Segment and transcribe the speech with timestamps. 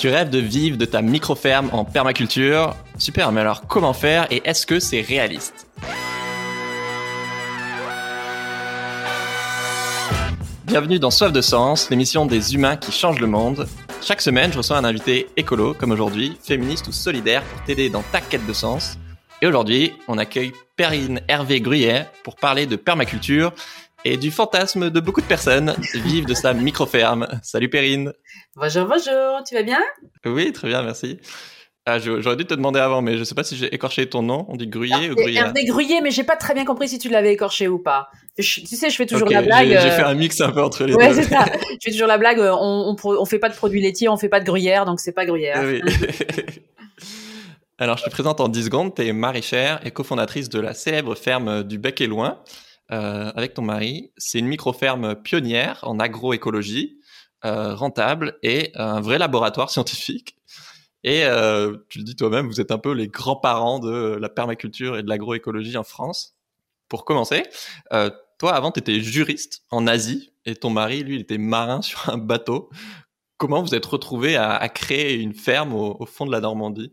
[0.00, 2.74] Tu rêves de vivre de ta micro-ferme en permaculture.
[2.96, 5.66] Super, mais alors comment faire et est-ce que c'est réaliste?
[10.64, 13.68] Bienvenue dans Soif de Sens, l'émission des humains qui changent le monde.
[14.00, 18.02] Chaque semaine, je reçois un invité écolo, comme aujourd'hui, féministe ou solidaire, pour t'aider dans
[18.10, 18.96] ta quête de sens.
[19.42, 23.52] Et aujourd'hui, on accueille Perrine Hervé Gruyet pour parler de permaculture
[24.04, 27.28] et du fantasme de beaucoup de personnes, vivre de sa micro-ferme.
[27.42, 28.12] Salut Perrine
[28.56, 29.80] Bonjour, bonjour, tu vas bien?
[30.24, 31.18] Oui, très bien, merci.
[31.86, 34.22] Ah, j'aurais dû te demander avant, mais je ne sais pas si j'ai écorché ton
[34.22, 34.44] nom.
[34.48, 37.08] On dit Gruyet ou Gruyet Hervé Gruyet, mais j'ai pas très bien compris si tu
[37.08, 38.10] l'avais écorché ou pas.
[38.36, 39.68] tu sais, je fais toujours la blague.
[39.68, 40.98] J'ai euh, fait un mix un peu entre les deux.
[40.98, 41.46] Ouais, c'est ça.
[41.70, 42.38] Je fais toujours la blague.
[42.38, 45.00] Euh, on, on, on, fait pas de produits laitiers, on fait pas de gruyère, donc
[45.00, 45.62] c'est pas gruyère.
[45.64, 45.80] Oui.
[47.78, 48.94] Alors, je te présente en 10 secondes.
[48.94, 52.38] Tu es maraîchère et cofondatrice de la célèbre ferme du Bec et Loin.
[52.92, 54.10] Euh, avec ton mari.
[54.16, 56.98] C'est une micro-ferme pionnière en agroécologie,
[57.44, 60.36] euh, rentable et un vrai laboratoire scientifique.
[61.04, 64.98] Et euh, tu le dis toi-même, vous êtes un peu les grands-parents de la permaculture
[64.98, 66.36] et de l'agroécologie en France.
[66.88, 67.44] Pour commencer,
[68.38, 72.08] toi avant tu étais juriste en Asie et ton mari, lui, il était marin sur
[72.08, 72.70] un bateau.
[73.36, 76.92] Comment vous êtes retrouvés à, créer une ferme au fond de la Normandie?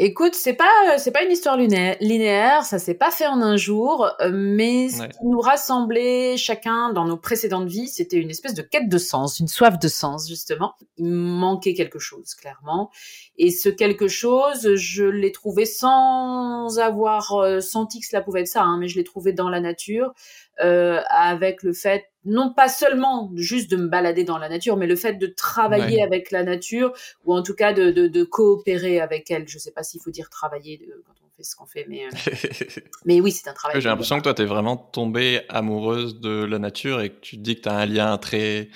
[0.00, 4.08] Écoute, c'est pas c'est pas une histoire linéaire, ça s'est pas fait en un jour,
[4.20, 8.62] euh, mais ce qui nous rassemblait chacun dans nos précédentes vies, c'était une espèce de
[8.62, 10.74] quête de sens, une soif de sens justement.
[10.98, 12.92] Il manquait quelque chose clairement,
[13.38, 18.46] et ce quelque chose, je l'ai trouvé sans avoir euh, senti que cela pouvait être
[18.46, 20.14] ça, hein, mais je l'ai trouvé dans la nature,
[20.60, 24.86] euh, avec le fait non pas seulement juste de me balader dans la nature, mais
[24.86, 26.92] le fait de travailler avec la nature,
[27.24, 29.48] ou en tout cas de, de, de coopérer avec elle.
[29.48, 31.86] Je ne sais pas s'il faut dire travailler de, quand on fait ce qu'on fait,
[31.88, 33.80] mais, euh, mais oui, c'est un travail.
[33.80, 37.36] J'ai l'impression que toi, tu es vraiment tombée amoureuse de la nature et que tu
[37.36, 38.68] te dis que tu as un lien très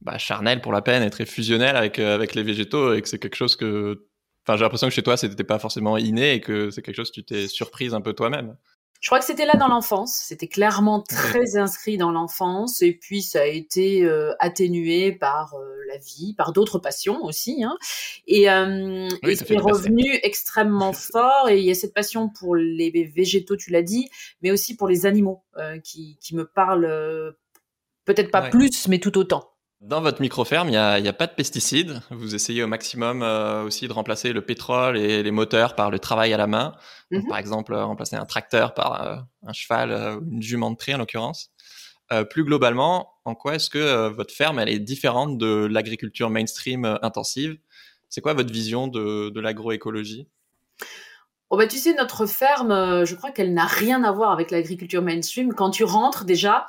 [0.00, 3.08] bah, charnel pour la peine et très fusionnel avec, euh, avec les végétaux et que
[3.08, 4.06] c'est quelque chose que...
[4.46, 7.10] Enfin, j'ai l'impression que chez toi, c'était pas forcément inné et que c'est quelque chose
[7.10, 8.56] que tu t'es surprise un peu toi-même.
[9.04, 13.20] Je crois que c'était là dans l'enfance, c'était clairement très inscrit dans l'enfance, et puis
[13.20, 17.76] ça a été euh, atténué par euh, la vie, par d'autres passions aussi, hein.
[18.26, 21.50] et, euh, c'est revenu extrêmement fort.
[21.50, 24.08] Et il y a cette passion pour les végétaux, tu l'as dit,
[24.40, 27.36] mais aussi pour les animaux euh, qui, qui me parlent
[28.06, 29.53] peut-être pas plus, mais tout autant.
[29.84, 32.00] Dans votre micro-ferme, il n'y a, a, pas de pesticides.
[32.10, 35.98] Vous essayez au maximum euh, aussi de remplacer le pétrole et les moteurs par le
[35.98, 36.72] travail à la main.
[37.10, 37.28] Donc, mhm.
[37.28, 40.94] par exemple, euh, remplacer un tracteur par euh, un cheval ou une jument de trait
[40.94, 41.50] en l'occurrence.
[42.30, 47.58] plus globalement, en quoi est-ce que votre ferme elle est différente de l'agriculture mainstream intensive?
[48.08, 50.26] C'est quoi votre vision de, de l'agroécologie?
[51.50, 55.02] Oh bah tu sais, notre ferme, je crois qu'elle n'a rien à voir avec l'agriculture
[55.02, 55.52] mainstream.
[55.52, 56.66] Quand tu rentres déjà,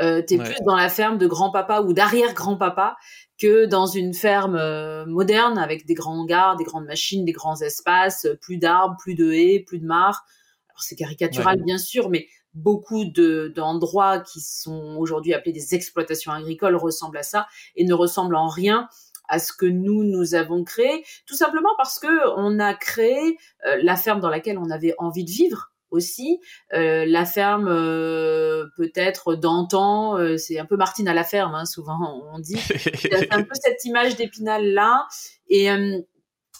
[0.00, 2.96] euh, tu es plus dans la ferme de grand-papa ou d'arrière-grand-papa
[3.38, 7.60] que dans une ferme euh, moderne avec des grands hangars, des grandes machines, des grands
[7.60, 10.24] espaces, plus d'arbres, plus de haies, plus de mares.
[10.70, 16.76] Alors c'est caricatural bien sûr, mais beaucoup d'endroits qui sont aujourd'hui appelés des exploitations agricoles
[16.76, 18.88] ressemblent à ça et ne ressemblent en rien
[19.28, 23.78] à ce que nous nous avons créé, tout simplement parce que on a créé euh,
[23.82, 26.40] la ferme dans laquelle on avait envie de vivre aussi.
[26.72, 31.64] Euh, la ferme, euh, peut-être d'antan, euh, c'est un peu Martine à la ferme, hein,
[31.64, 31.98] souvent
[32.32, 32.56] on dit.
[32.56, 35.06] c'est un peu cette image d'épinal là.
[35.48, 35.68] Et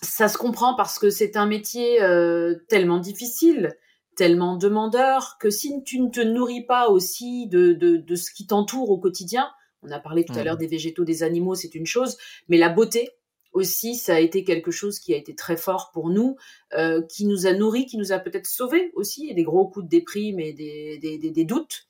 [0.02, 1.98] ça se comprend parce que c'est un métier
[2.68, 3.74] tellement difficile,
[4.16, 8.46] tellement demandeur, que si tu ne te nourris pas aussi de, de, de ce qui
[8.46, 9.48] t'entoure au quotidien,
[9.82, 12.18] on a parlé tout à l'heure des végétaux, des animaux, c'est une chose,
[12.48, 13.10] mais la beauté,
[13.52, 16.36] aussi, ça a été quelque chose qui a été très fort pour nous,
[16.74, 19.84] euh, qui nous a nourris, qui nous a peut-être sauvés aussi, et des gros coups
[19.84, 21.86] de déprime et des, des, des, des doutes.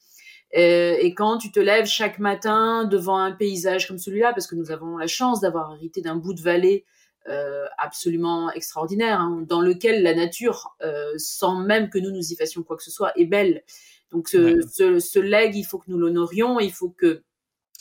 [0.57, 4.55] Euh, et quand tu te lèves chaque matin devant un paysage comme celui-là, parce que
[4.55, 6.85] nous avons la chance d'avoir hérité d'un bout de vallée
[7.29, 12.37] euh, absolument extraordinaire, hein, dans lequel la nature, euh, sans même que nous nous y
[12.37, 13.63] fassions quoi que ce soit, est belle.
[14.11, 17.23] Donc ce, ce, ce leg, il faut que nous l'honorions, il faut que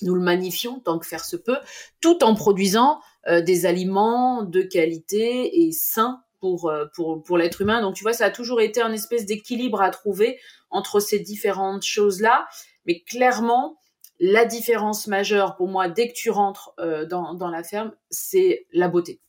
[0.01, 1.57] nous le magnifions tant que faire se peut,
[1.99, 7.81] tout en produisant des aliments de qualité et sains pour, euh, pour, pour l'être humain.
[7.81, 11.83] Donc tu vois, ça a toujours été un espèce d'équilibre à trouver entre ces différentes
[11.83, 12.47] choses-là.
[12.85, 13.77] Mais clairement,
[14.19, 18.65] la différence majeure pour moi, dès que tu rentres euh, dans, dans la ferme, c'est
[18.73, 19.21] la beauté.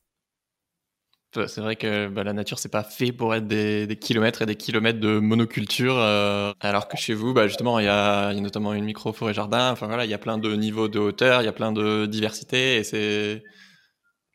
[1.46, 4.46] C'est vrai que bah, la nature, c'est pas fait pour être des, des, kilomètres et
[4.46, 8.34] des kilomètres de monoculture, euh, alors que chez vous, bah, justement, il y y a,
[8.34, 9.70] notamment une micro forêt jardin.
[9.70, 12.04] Enfin voilà, il y a plein de niveaux de hauteur, il y a plein de
[12.04, 13.42] diversité, et c'est,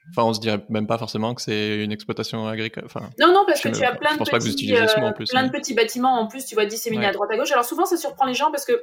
[0.10, 2.84] enfin, on se dirait même pas forcément que c'est une exploitation agricole.
[2.86, 4.86] Enfin, non, non, parce que tu as plein de petits, euh,
[5.30, 7.52] plein de petits bâtiments en plus, tu vois, disséminés à droite à gauche.
[7.52, 8.74] Alors souvent, ça surprend les gens parce que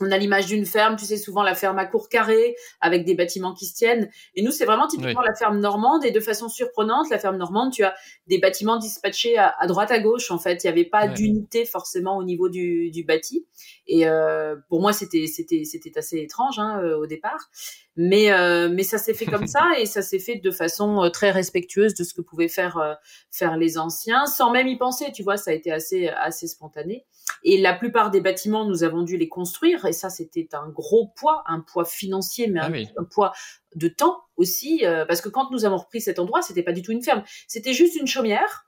[0.00, 3.14] on a l'image d'une ferme, tu sais, souvent la ferme à court carré, avec des
[3.14, 4.10] bâtiments qui se tiennent.
[4.34, 6.04] Et nous, c'est vraiment typiquement la ferme normande.
[6.04, 7.94] Et de façon surprenante, la ferme normande, tu as
[8.26, 10.32] des bâtiments dispatchés à, droite, à gauche.
[10.32, 13.46] En fait, il n'y avait pas d'unité forcément au niveau du, du bâti.
[13.86, 17.50] Et euh, pour moi, c'était c'était c'était assez étrange hein, euh, au départ.
[17.96, 21.30] Mais euh, mais ça s'est fait comme ça et ça s'est fait de façon très
[21.30, 22.98] respectueuse de ce que pouvaient faire
[23.30, 25.12] faire les anciens, sans même y penser.
[25.12, 27.04] Tu vois, ça a été assez assez spontané.
[27.42, 29.84] Et la plupart des bâtiments, nous avons dû les construire.
[29.86, 33.32] Et ça, c'était un gros poids, un poids financier, mais ah un, poids
[33.74, 34.84] de temps aussi.
[34.84, 37.22] Euh, parce que quand nous avons repris cet endroit, c'était pas du tout une ferme.
[37.46, 38.66] C'était juste une chaumière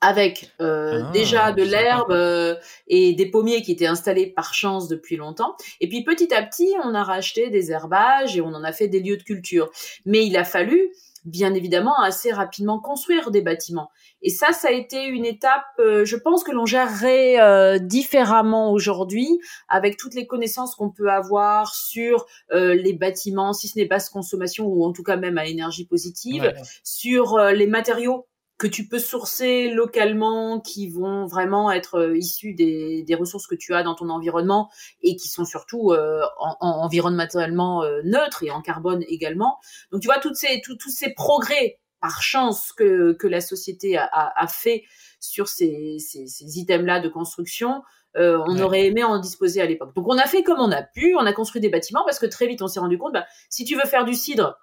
[0.00, 2.56] avec euh, ah, déjà de l'herbe euh,
[2.88, 5.56] et des pommiers qui étaient installés par chance depuis longtemps.
[5.80, 8.88] Et puis petit à petit, on a racheté des herbages et on en a fait
[8.88, 9.70] des lieux de culture.
[10.04, 10.92] Mais il a fallu
[11.26, 13.90] bien évidemment assez rapidement construire des bâtiments.
[14.22, 18.72] Et ça, ça a été une étape, euh, je pense que l'on gérerait euh, différemment
[18.72, 19.28] aujourd'hui
[19.68, 24.08] avec toutes les connaissances qu'on peut avoir sur euh, les bâtiments, si ce n'est basse
[24.08, 26.52] consommation ou en tout cas même à énergie positive,
[26.84, 28.26] sur les matériaux
[28.58, 33.74] que tu peux sourcer localement, qui vont vraiment être issus des, des, ressources que tu
[33.74, 34.70] as dans ton environnement
[35.02, 39.58] et qui sont surtout en, environnementalement neutres et en carbone également.
[39.92, 44.08] Donc tu vois toutes ces tous ces progrès par chance que, que la société a,
[44.12, 44.84] a, fait
[45.20, 47.82] sur ces, ces, ces items-là de construction,
[48.16, 49.94] euh, on aurait aimé en disposer à l'époque.
[49.94, 52.26] Donc on a fait comme on a pu, on a construit des bâtiments parce que
[52.26, 54.56] très vite on s'est rendu compte, bah, si tu veux faire du cidre,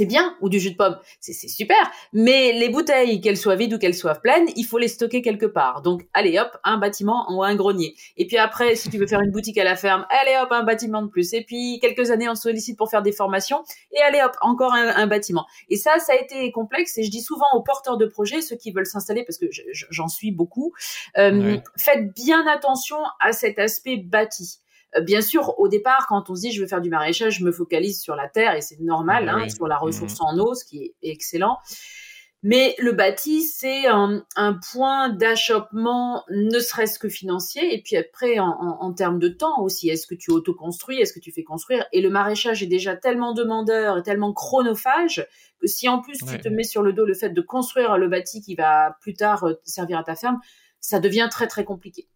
[0.00, 1.76] c'est bien, ou du jus de pomme, c'est super,
[2.14, 5.44] mais les bouteilles, qu'elles soient vides ou qu'elles soient pleines, il faut les stocker quelque
[5.44, 5.82] part.
[5.82, 7.94] Donc, allez hop, un bâtiment ou un grenier.
[8.16, 10.62] Et puis après, si tu veux faire une boutique à la ferme, allez hop, un
[10.62, 11.34] bâtiment de plus.
[11.34, 13.62] Et puis, quelques années, on sollicite pour faire des formations,
[13.92, 15.44] et allez hop, encore un, bâtiment.
[15.68, 18.56] Et ça, ça a été complexe, et je dis souvent aux porteurs de projets, ceux
[18.56, 19.46] qui veulent s'installer, parce que
[19.90, 20.72] j'en suis beaucoup,
[21.18, 24.60] euh, faites bien attention à cet aspect bâti.
[24.96, 27.44] Euh, bien sûr, au départ, quand on se dit je veux faire du maraîchage, je
[27.44, 30.26] me focalise sur la terre et c'est normal, hein, sur la ressource mhm.
[30.26, 31.58] en eau, ce qui est excellent.
[32.42, 34.24] Mais le bâti, c'est un,
[34.72, 39.90] point d'achoppement, ne serait-ce que financier, et puis après, en, termes de temps aussi.
[39.90, 40.98] Est-ce que tu autoconstruis?
[40.98, 41.86] Est-ce que tu fais construire?
[41.92, 45.26] Et le maraîchage est déjà tellement demandeur et tellement chronophage
[45.60, 48.08] que si en plus tu te mets sur le dos le fait de construire le
[48.08, 50.40] bâti qui va plus tard euh, servir à ta ferme,
[50.80, 52.08] ça devient très très compliqué.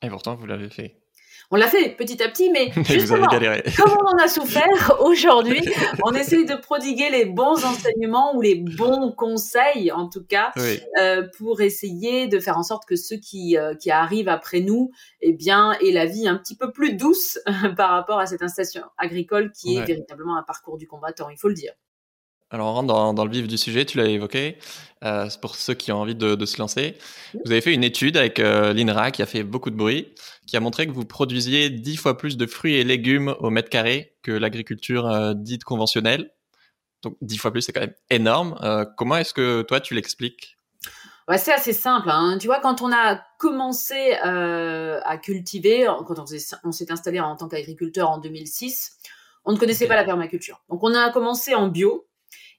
[0.00, 1.03] Et pourtant, vous l'avez fait.
[1.50, 3.26] On l'a fait petit à petit, mais justement,
[3.76, 5.60] comme on en a souffert aujourd'hui,
[6.02, 10.52] on essaye de prodiguer les bons enseignements ou les bons conseils, en tout cas,
[11.00, 14.90] euh, pour essayer de faire en sorte que ceux qui, euh, qui arrivent après nous,
[15.20, 17.38] eh bien, aient la vie un petit peu plus douce
[17.76, 21.48] par rapport à cette installation agricole qui est véritablement un parcours du combattant, il faut
[21.48, 21.72] le dire.
[22.54, 24.58] Alors, on rentre dans, le vif du sujet, tu l'as évoqué,
[25.02, 26.96] euh, pour ceux qui ont envie de, se lancer.
[27.44, 30.14] Vous avez fait une étude avec euh, l'INRA qui a fait beaucoup de bruit,
[30.46, 33.70] qui a montré que vous produisiez dix fois plus de fruits et légumes au mètre
[33.70, 36.30] carré que l'agriculture euh, dite conventionnelle.
[37.02, 38.56] Donc, dix fois plus, c'est quand même énorme.
[38.96, 40.56] comment est-ce que toi, tu l'expliques?
[41.26, 42.08] Ouais, C'est assez simple.
[42.08, 42.38] Hein.
[42.40, 48.10] Tu vois, quand on a commencé à cultiver, quand on s'est installé en tant qu'agriculteur
[48.10, 48.98] en 2006,
[49.44, 50.62] on ne connaissait pas la permaculture.
[50.70, 52.06] Donc, on a commencé en bio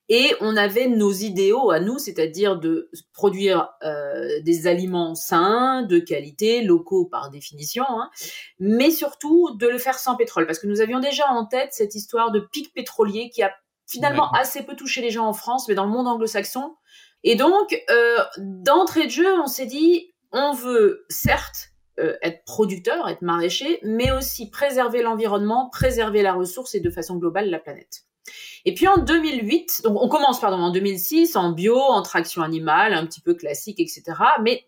[0.08, 6.00] et on avait nos idéaux à nous, c'est-à-dire de produire euh, des aliments sains, de
[6.00, 8.10] qualité, locaux par définition, hein,
[8.60, 11.96] mais surtout de le faire sans pétrole, parce que nous avions déjà en tête cette
[11.96, 13.52] histoire de pic pétrolier qui a
[13.88, 16.76] finalement assez peu touché les gens en France, mais dans le monde anglo-saxon.
[17.24, 23.08] Et donc, euh, d'entrée de jeu, on s'est dit, on veut certes euh, être producteur,
[23.08, 28.06] être maraîcher, mais aussi préserver l'environnement, préserver la ressource et de façon globale la planète.
[28.66, 32.94] Et puis en 2008, donc on commence pardon en 2006 en bio, en traction animale,
[32.94, 34.04] un petit peu classique, etc.
[34.42, 34.68] Mais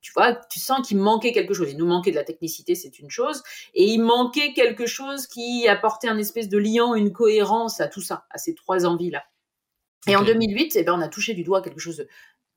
[0.00, 1.70] tu vois, tu sens qu'il manquait quelque chose.
[1.70, 3.42] Il nous manquait de la technicité, c'est une chose,
[3.74, 8.00] et il manquait quelque chose qui apportait un espèce de lien, une cohérence à tout
[8.00, 9.24] ça, à ces trois envies-là.
[10.06, 12.06] Et en 2008, eh ben, on a touché du doigt quelque chose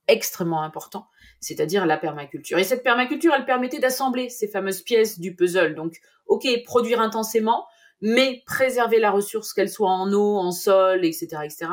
[0.08, 1.08] d'extrêmement important,
[1.40, 2.58] c'est-à-dire la permaculture.
[2.58, 5.76] Et cette permaculture, elle permettait d'assembler ces fameuses pièces du puzzle.
[5.76, 7.66] Donc, ok, produire intensément,
[8.04, 11.68] mais préserver la ressource, qu'elle soit en eau, en sol, etc., etc.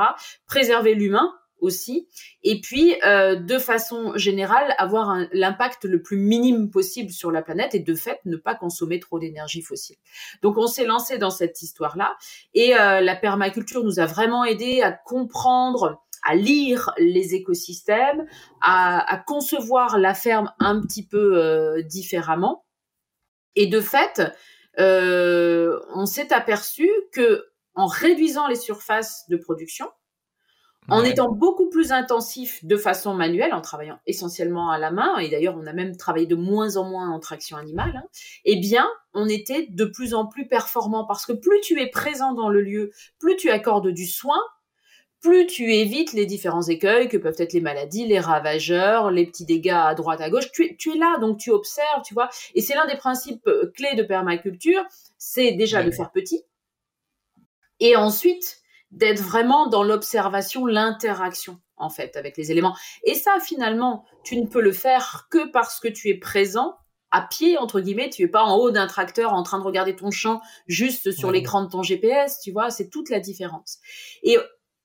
[0.47, 2.09] Préserver l'humain aussi,
[2.43, 7.75] et puis euh, de façon générale avoir l'impact le plus minime possible sur la planète
[7.75, 9.97] et de fait ne pas consommer trop d'énergie fossile.
[10.41, 12.17] Donc on s'est lancé dans cette histoire-là
[12.55, 18.25] et euh, la permaculture nous a vraiment aidé à comprendre à lire les écosystèmes,
[18.63, 22.65] à, à, concevoir la ferme un petit peu euh, différemment.
[23.57, 24.23] Et de fait,
[24.81, 29.87] euh, on s'est aperçu que en réduisant les surfaces de production,
[30.89, 35.29] en étant beaucoup plus intensif de façon manuelle, en travaillant essentiellement à la main, et
[35.29, 38.09] d'ailleurs on a même travaillé de moins en moins en traction animale, hein,
[38.45, 42.33] eh bien on était de plus en plus performant parce que plus tu es présent
[42.33, 44.41] dans le lieu, plus tu accordes du soin,
[45.21, 49.45] plus tu évites les différents écueils que peuvent être les maladies, les ravageurs, les petits
[49.45, 50.50] dégâts à droite, à gauche.
[50.53, 52.31] Tu es, tu es là, donc tu observes, tu vois.
[52.55, 54.83] Et c'est l'un des principes euh, clés de permaculture,
[55.19, 56.45] c'est déjà de faire petit.
[57.81, 58.61] Et ensuite,
[58.91, 62.77] d'être vraiment dans l'observation, l'interaction en fait avec les éléments.
[63.05, 66.77] Et ça, finalement, tu ne peux le faire que parce que tu es présent
[67.11, 69.97] à pied entre guillemets, tu es pas en haut d'un tracteur en train de regarder
[69.97, 73.79] ton champ juste sur l'écran de ton GPS, tu vois, c'est toute la différence.
[74.23, 74.37] Et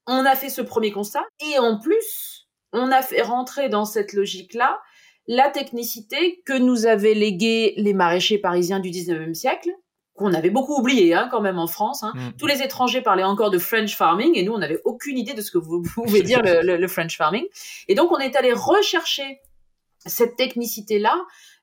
[0.07, 4.13] on a fait ce premier constat et en plus, on a fait rentrer dans cette
[4.13, 4.79] logique-là
[5.27, 9.69] la technicité que nous avaient léguée les maraîchers parisiens du 19e siècle,
[10.13, 12.03] qu'on avait beaucoup oublié hein, quand même en France.
[12.03, 12.13] Hein.
[12.15, 12.37] Mm.
[12.37, 15.41] Tous les étrangers parlaient encore de French farming et nous, on n'avait aucune idée de
[15.41, 17.45] ce que vous pouvez dire le, French farming.
[17.87, 19.39] Et donc, on est allé rechercher
[20.05, 21.19] cette technicité-là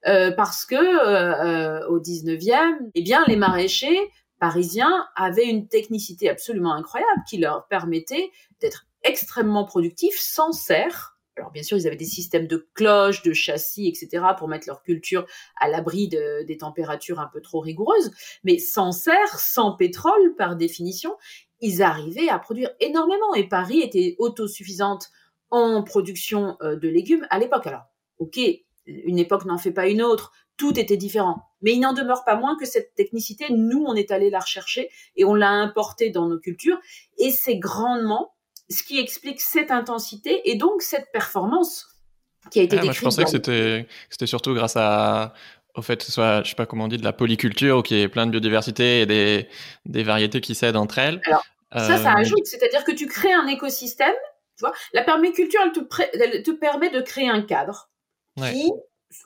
[0.08, 4.00] euh, parce que euh, euh au 19e, eh bien, les maraîchers
[4.42, 11.50] parisiens avaient une technicité absolument incroyable qui leur permettait d'être extrêmement productifs sans serre alors
[11.50, 14.22] bien sûr, ils avaient des systèmes de cloches, de châssis, etc.
[14.36, 15.24] pour mettre leur culture
[15.58, 18.10] à l'abri de, des températures un peu trop rigoureuses.
[18.44, 21.16] Mais sans serre, sans pétrole, par définition,
[21.62, 23.32] ils arrivaient à produire énormément.
[23.34, 25.08] Et Paris était autosuffisante
[25.48, 27.66] en production euh, de légumes à l'époque.
[27.66, 27.86] Alors,
[28.18, 28.38] ok,
[28.84, 31.42] une époque n'en fait pas une autre, tout était différent.
[31.60, 34.88] Mais il n'en demeure pas moins que cette technicité, nous, on est allé la rechercher
[35.16, 36.78] et on l'a importée dans nos cultures.
[37.18, 38.32] Et c'est grandement
[38.70, 41.88] ce qui explique cette intensité et donc cette performance
[42.52, 42.92] qui a été décrite.
[42.92, 45.34] je pensais que c'était c'était surtout grâce à
[45.74, 48.08] au fait, ce soit, je sais pas comment on dit, de la polyculture, qui est
[48.08, 49.48] plein de biodiversité et des,
[49.86, 51.20] des variétés qui s'aident entre elles.
[51.24, 51.42] Alors,
[51.72, 52.44] ça, ça euh, ajoute.
[52.44, 54.14] C'est-à-dire que tu crées un écosystème,
[54.58, 54.74] tu vois.
[54.92, 55.80] La permaculture, elle te,
[56.12, 57.88] elle te permet de créer un cadre
[58.36, 58.70] qui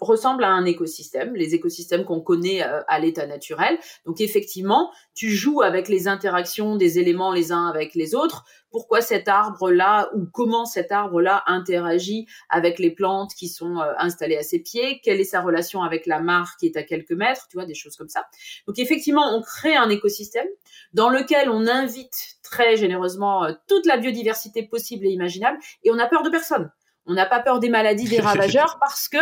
[0.01, 3.79] ressemble à un écosystème, les écosystèmes qu'on connaît euh, à l'état naturel.
[4.05, 8.45] Donc effectivement, tu joues avec les interactions des éléments les uns avec les autres.
[8.71, 14.37] Pourquoi cet arbre-là ou comment cet arbre-là interagit avec les plantes qui sont euh, installées
[14.37, 15.01] à ses pieds?
[15.03, 17.47] Quelle est sa relation avec la mare qui est à quelques mètres?
[17.49, 18.27] Tu vois, des choses comme ça.
[18.67, 20.49] Donc effectivement, on crée un écosystème
[20.93, 25.97] dans lequel on invite très généreusement euh, toute la biodiversité possible et imaginable et on
[25.97, 26.71] n'a peur de personne.
[27.07, 29.19] On n'a pas peur des maladies, des ravageurs parce que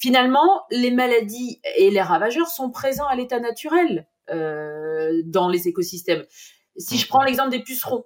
[0.00, 6.24] finalement, les maladies et les ravageurs sont présents à l'état naturel euh, dans les écosystèmes.
[6.76, 8.04] Si je prends l'exemple des pucerons,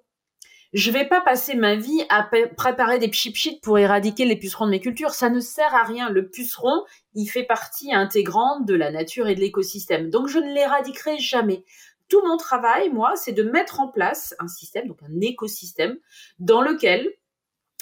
[0.73, 4.73] je vais pas passer ma vie à préparer des pchit pour éradiquer les pucerons de
[4.73, 5.11] mes cultures.
[5.11, 6.11] Ça ne sert à rien.
[6.11, 6.85] Le puceron,
[7.15, 10.11] il fait partie intégrante de la nature et de l'écosystème.
[10.11, 11.65] Donc, je ne l'éradiquerai jamais.
[12.09, 15.97] Tout mon travail, moi, c'est de mettre en place un système, donc un écosystème,
[16.41, 17.09] dans lequel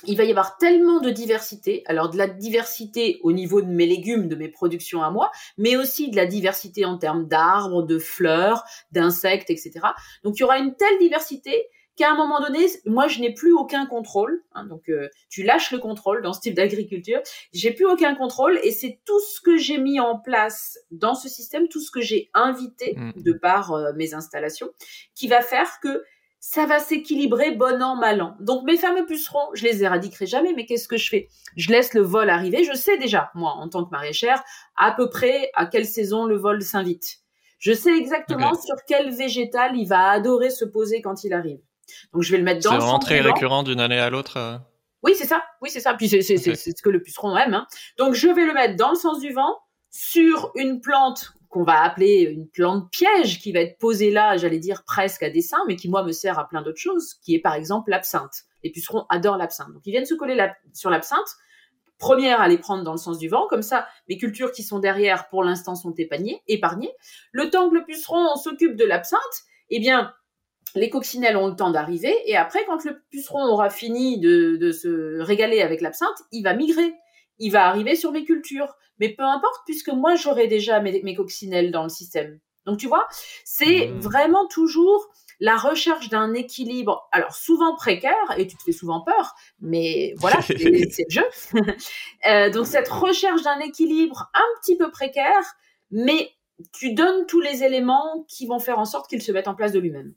[0.06, 3.86] il va y avoir tellement de diversité, alors de la diversité au niveau de mes
[3.86, 7.98] légumes, de mes productions à moi, mais aussi de la diversité en termes d'arbres, de
[7.98, 9.72] fleurs, d'insectes, etc.
[10.24, 13.52] Donc il y aura une telle diversité qu'à un moment donné, moi je n'ai plus
[13.52, 14.42] aucun contrôle.
[14.54, 17.20] Hein, donc euh, tu lâches le contrôle dans ce type d'agriculture.
[17.52, 21.28] J'ai plus aucun contrôle et c'est tout ce que j'ai mis en place dans ce
[21.28, 23.22] système, tout ce que j'ai invité mmh.
[23.22, 24.70] de par euh, mes installations,
[25.14, 26.02] qui va faire que
[26.44, 28.34] ça va s'équilibrer bon an, mal an.
[28.40, 31.28] Donc mes fameux pucerons, je les éradiquerai jamais, mais qu'est-ce que je fais?
[31.56, 32.64] Je laisse le vol arriver.
[32.64, 34.42] Je sais déjà, moi, en tant que maraîchère,
[34.76, 37.18] à peu près à quelle saison le vol s'invite.
[37.60, 41.60] Je sais exactement sur quel végétal il va adorer se poser quand il arrive.
[42.12, 42.72] Donc je vais le mettre dans.
[42.72, 44.36] C'est vraiment très récurrent d'une année à l'autre.
[44.36, 44.58] Euh.
[45.04, 45.44] Oui, c'est ça.
[45.60, 45.94] Oui, c'est ça.
[45.94, 47.54] Puis c'est ce que le puceron aime.
[47.54, 47.68] Hein.
[47.98, 51.82] Donc je vais le mettre dans le sens du vent sur une plante qu'on va
[51.82, 55.76] appeler une plante piège qui va être posée là, j'allais dire presque à dessin, mais
[55.76, 58.44] qui moi me sert à plein d'autres choses, qui est par exemple l'absinthe.
[58.64, 59.70] Les pucerons adorent l'absinthe.
[59.72, 60.36] Donc ils viennent se coller
[60.72, 61.28] sur l'absinthe.
[61.98, 64.78] Première à les prendre dans le sens du vent, comme ça mes cultures qui sont
[64.78, 66.42] derrière pour l'instant sont épargnées.
[66.48, 66.92] épargnées.
[67.32, 69.20] Le temps que le puceron s'occupe de l'absinthe,
[69.68, 70.14] eh bien
[70.74, 75.20] les coccinelles ont le temps d'arriver et après quand le puceron aura fini de se
[75.20, 76.94] régaler avec l'absinthe, il va migrer
[77.38, 78.74] il va arriver sur mes cultures.
[78.98, 82.38] Mais peu importe, puisque moi, j'aurai déjà mes, coccinelles dans le système.
[82.66, 83.08] Donc, tu vois,
[83.44, 83.98] c'est mmh.
[84.00, 85.08] vraiment toujours
[85.40, 90.40] la recherche d'un équilibre, alors souvent précaire, et tu te fais souvent peur, mais voilà,
[90.42, 91.24] c'est le jeu.
[92.28, 95.42] Euh, donc, cette recherche d'un équilibre un petit peu précaire,
[95.90, 96.30] mais
[96.72, 99.72] tu donnes tous les éléments qui vont faire en sorte qu'il se mette en place
[99.72, 100.14] de lui-même.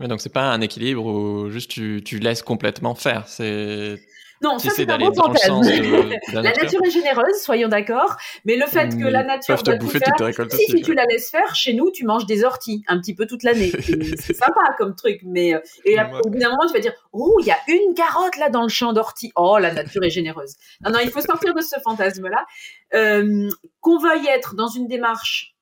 [0.00, 3.28] Mais donc, c'est pas un équilibre où juste tu, tu laisses complètement faire.
[3.28, 4.00] C'est
[4.42, 5.60] Non, ça c'est un beau fantasme.
[6.32, 10.16] la nature est généreuse, soyons d'accord, mais le fait que la nature te bouffer toutes
[10.16, 13.14] tes récoltes si, tu la laisses faire, chez nous, tu manges des orties un petit
[13.14, 13.70] peu toute l'année.
[14.18, 17.36] c'est sympa comme truc, mais euh, et au bout d'un moment, tu vas dire, oh,
[17.40, 19.32] il y a une carotte là dans le champ d'orties.
[19.36, 20.54] Oh, la nature est généreuse.
[20.84, 22.44] Non, non, il faut sortir de ce fantasme-là.
[22.94, 23.48] Euh,
[23.80, 25.56] qu'on veuille être dans une démarche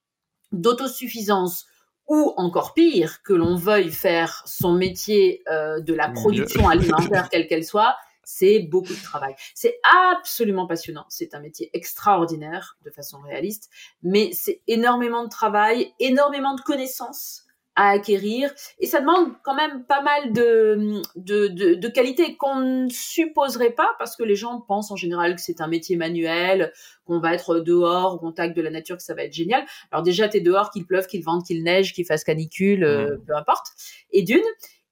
[0.53, 1.67] d'autosuffisance
[2.09, 7.47] ou encore pire, que l'on veuille faire son métier euh, de la production alimentaire, quelle
[7.47, 7.95] qu'elle soit,
[8.33, 9.35] c'est beaucoup de travail.
[9.55, 9.81] C'est
[10.13, 11.05] absolument passionnant.
[11.09, 13.71] C'est un métier extraordinaire de façon réaliste,
[14.03, 17.47] mais c'est énormément de travail, énormément de connaissances
[17.77, 22.89] à acquérir et ça demande quand même pas mal de, de, de, qualités qu'on ne
[22.89, 26.73] supposerait pas parce que les gens pensent en général que c'est un métier manuel,
[27.05, 29.65] qu'on va être dehors au contact de la nature, que ça va être génial.
[29.93, 33.17] Alors déjà, tu es dehors, qu'il pleuve, qu'il vente, qu'il neige, qu'il fasse canicule, euh,
[33.27, 33.69] peu importe.
[34.13, 34.43] Et d'une.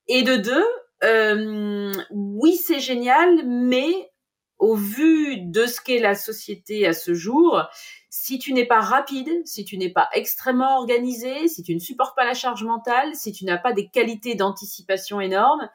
[0.07, 0.65] Et de deux,
[1.05, 4.11] euh, oui, c'est génial, mais
[4.59, 7.63] au vu de ce qu'est la société à ce jour,
[8.11, 12.17] si tu n'es pas rapide, si tu n'es pas extrêmement organisé, si tu ne supportes
[12.17, 15.69] pas la charge mentale, si tu n'as pas des qualités d'anticipation énormes,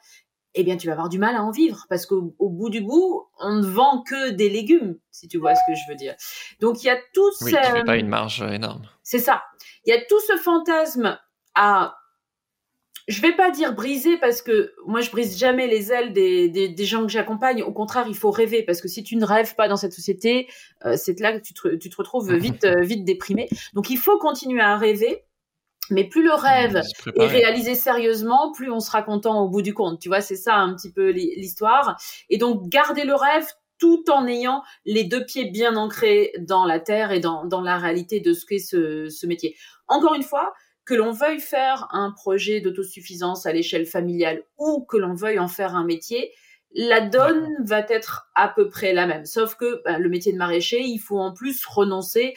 [0.55, 3.27] eh bien, tu vas avoir du mal à en vivre parce qu'au bout du bout,
[3.39, 6.15] on ne vend que des légumes, si tu vois ce que je veux dire.
[6.59, 7.85] Donc, il y a tout oui, ce...
[7.85, 8.83] pas une marge énorme.
[9.01, 9.43] C'est ça.
[9.85, 11.17] Il y a tout ce fantasme
[11.55, 11.95] à
[13.07, 16.69] je vais pas dire briser parce que moi je brise jamais les ailes des, des,
[16.69, 17.63] des gens que j'accompagne.
[17.63, 20.47] Au contraire, il faut rêver parce que si tu ne rêves pas dans cette société,
[20.85, 23.49] euh, c'est là que tu te, tu te retrouves vite euh, vite déprimé.
[23.73, 25.23] Donc il faut continuer à rêver.
[25.89, 26.81] Mais plus le rêve
[27.17, 29.99] est réalisé sérieusement, plus on sera content au bout du compte.
[29.99, 32.01] Tu vois, c'est ça un petit peu l'histoire.
[32.29, 33.45] Et donc garder le rêve
[33.79, 37.77] tout en ayant les deux pieds bien ancrés dans la terre et dans, dans la
[37.77, 39.57] réalité de ce qu'est ce, ce métier.
[39.89, 40.53] Encore une fois,
[40.85, 45.47] que l'on veuille faire un projet d'autosuffisance à l'échelle familiale ou que l'on veuille en
[45.47, 46.31] faire un métier,
[46.75, 49.25] la donne va être à peu près la même.
[49.25, 52.35] Sauf que bah, le métier de maraîcher, il faut en plus renoncer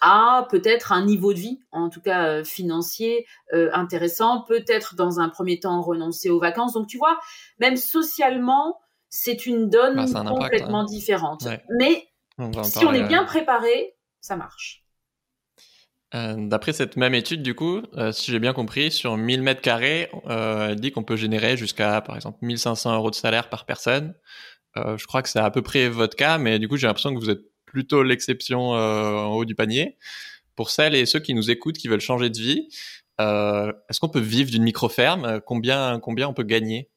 [0.00, 5.20] à peut-être un niveau de vie, en tout cas euh, financier, euh, intéressant, peut-être dans
[5.20, 6.72] un premier temps renoncer aux vacances.
[6.72, 7.18] Donc tu vois,
[7.58, 10.84] même socialement, c'est une donne bah, complètement hein.
[10.84, 11.46] différente.
[11.78, 12.08] Mais
[12.62, 14.79] si on est bien préparé, ça marche.
[16.14, 19.60] Euh, d'après cette même étude, du coup, euh, si j'ai bien compris, sur 1000 mètres
[19.60, 23.64] carrés, euh, elle dit qu'on peut générer jusqu'à, par exemple, 1500 euros de salaire par
[23.64, 24.14] personne.
[24.76, 27.20] je crois que c'est à peu près votre cas, mais du coup, j'ai l'impression que
[27.20, 29.96] vous êtes plutôt l'exception en haut du panier.
[30.56, 32.68] Pour celles et ceux qui nous écoutent, qui veulent changer de vie,
[33.18, 35.40] est-ce qu'on peut vivre d'une micro-ferme?
[35.46, 36.88] Combien, combien on peut gagner?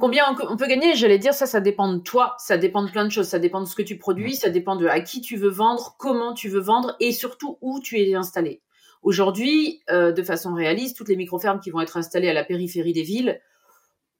[0.00, 0.94] Combien on, peut gagner?
[0.94, 3.60] J'allais dire ça, ça dépend de toi, ça dépend de plein de choses, ça dépend
[3.60, 6.48] de ce que tu produis, ça dépend de à qui tu veux vendre, comment tu
[6.48, 8.62] veux vendre et surtout où tu es installé.
[9.02, 12.94] Aujourd'hui, euh, de façon réaliste, toutes les micro-fermes qui vont être installées à la périphérie
[12.94, 13.42] des villes,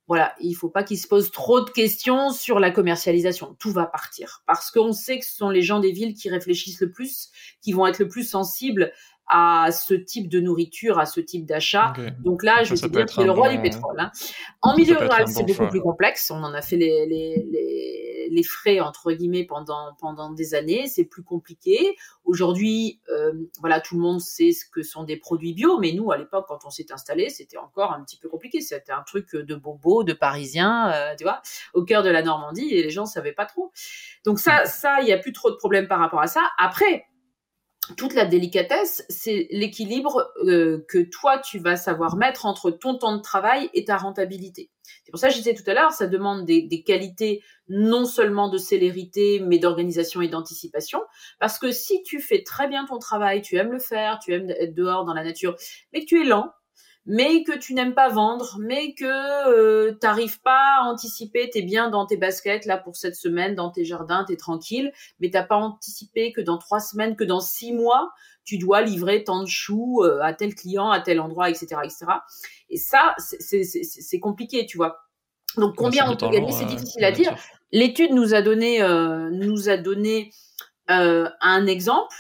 [0.07, 3.57] voilà, il faut pas qu'ils se posent trop de questions sur la commercialisation.
[3.59, 4.43] Tout va partir.
[4.47, 7.31] Parce qu'on sait que ce sont les gens des villes qui réfléchissent le plus,
[7.63, 8.93] qui vont être le plus sensibles
[9.33, 11.93] à ce type de nourriture, à ce type d'achat.
[12.19, 13.99] Donc là, je vais dire que c'est le roi du pétrole.
[13.99, 14.11] Hein.
[14.61, 16.31] En milieu rural, c'est beaucoup plus complexe.
[16.33, 20.89] On en a fait les, les, les, frais entre guillemets pendant pendant des années.
[20.89, 21.97] C'est plus compliqué.
[22.25, 26.11] Aujourd'hui, euh, voilà, tout le monde sait ce que sont des produits bio, mais nous,
[26.11, 28.61] à l'époque, quand on s'est installé, c'était encore un petit peu compliqué.
[28.61, 31.41] C'était un truc de bobo, de parisien, euh, tu vois,
[31.73, 33.71] au cœur de la Normandie, et les gens savaient pas trop.
[34.25, 36.43] Donc ça, ça, il y a plus trop de problèmes par rapport à ça.
[36.59, 37.07] Après,
[37.97, 43.17] toute la délicatesse, c'est l'équilibre euh, que toi, tu vas savoir mettre entre ton temps
[43.17, 44.71] de travail et ta rentabilité.
[45.05, 48.05] C'est pour ça que je disais tout à l'heure, ça demande des, des, qualités non
[48.05, 51.01] seulement de célérité, mais d'organisation et d'anticipation.
[51.39, 54.51] Parce que si tu fais très bien ton travail, tu aimes le faire, tu aimes
[54.51, 55.57] être dehors dans la nature,
[55.93, 56.53] mais que tu es lent,
[57.07, 61.59] mais que tu n'aimes pas vendre, mais que euh, tu n'arrives pas à anticiper, tu
[61.59, 64.93] es bien dans tes baskets là pour cette semaine, dans tes jardins, tu es tranquille,
[65.19, 68.11] mais t'as pas anticipé que dans trois semaines, que dans six mois,
[68.45, 71.77] tu dois livrer tant de choux euh, à tel client, à tel endroit, etc.
[71.85, 72.07] etc.
[72.69, 74.99] Et ça, c'est compliqué, tu vois.
[75.57, 77.35] Donc combien on peut gagner, c'est difficile à dire.
[77.73, 80.31] L'étude nous a donné, euh, nous a donné
[80.89, 82.17] un exemple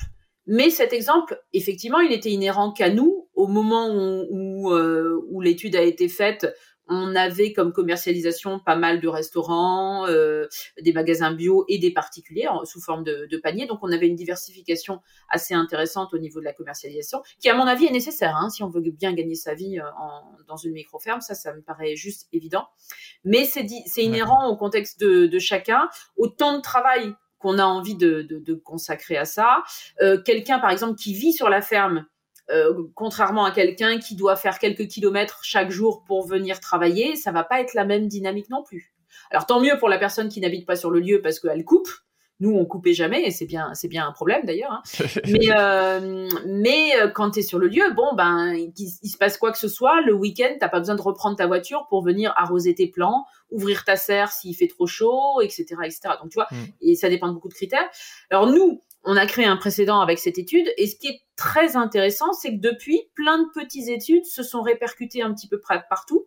[0.52, 3.28] mais cet exemple, effectivement, il était inhérent qu'à nous.
[3.34, 6.46] Au moment où, où, euh, où l'étude a été faite,
[6.90, 10.46] on avait comme commercialisation pas mal de restaurants, euh,
[10.83, 13.66] des magasins bio et des particuliers sous forme de, de panier.
[13.66, 17.66] Donc on avait une diversification assez intéressante au niveau de la commercialisation, qui à mon
[17.66, 20.73] avis est nécessaire hein, si on veut bien gagner sa vie euh, en, dans une
[20.73, 21.20] micro-ferme.
[21.20, 22.66] Ça, ça me paraît juste évident.
[23.25, 27.96] Mais c'est inhérent au contexte de, de chacun, au temps de travail qu'on a envie
[27.96, 29.62] de, de, consacrer à ça.
[30.03, 32.07] Euh, quelqu'un, par exemple, qui vit sur la ferme,
[32.52, 37.32] euh, contrairement à quelqu'un qui doit faire quelques kilomètres chaque jour pour venir travailler, ça
[37.32, 38.92] va pas être la même dynamique non plus.
[39.30, 41.88] Alors tant mieux pour la personne qui n'habite pas sur le lieu parce qu'elle coupe.
[42.40, 44.72] Nous, on coupait jamais et c'est bien, c'est bien un problème d'ailleurs.
[44.72, 44.82] Hein.
[45.28, 49.36] mais euh, mais euh, quand tu es sur le lieu, bon ben il, se passe
[49.36, 52.32] quoi que ce soit, le week-end, t'as pas besoin de reprendre ta voiture pour venir
[52.38, 56.00] arroser tes plants, ouvrir ta serre s'il fait trop chaud, etc., etc.
[56.22, 56.64] Donc tu vois, mm.
[56.80, 57.88] et ça dépend de beaucoup de critères.
[58.30, 61.76] Alors nous, on a créé un précédent avec cette étude et ce qui est très
[61.76, 66.26] intéressant, c'est que depuis, plein de petites études se sont répercutées un petit peu partout.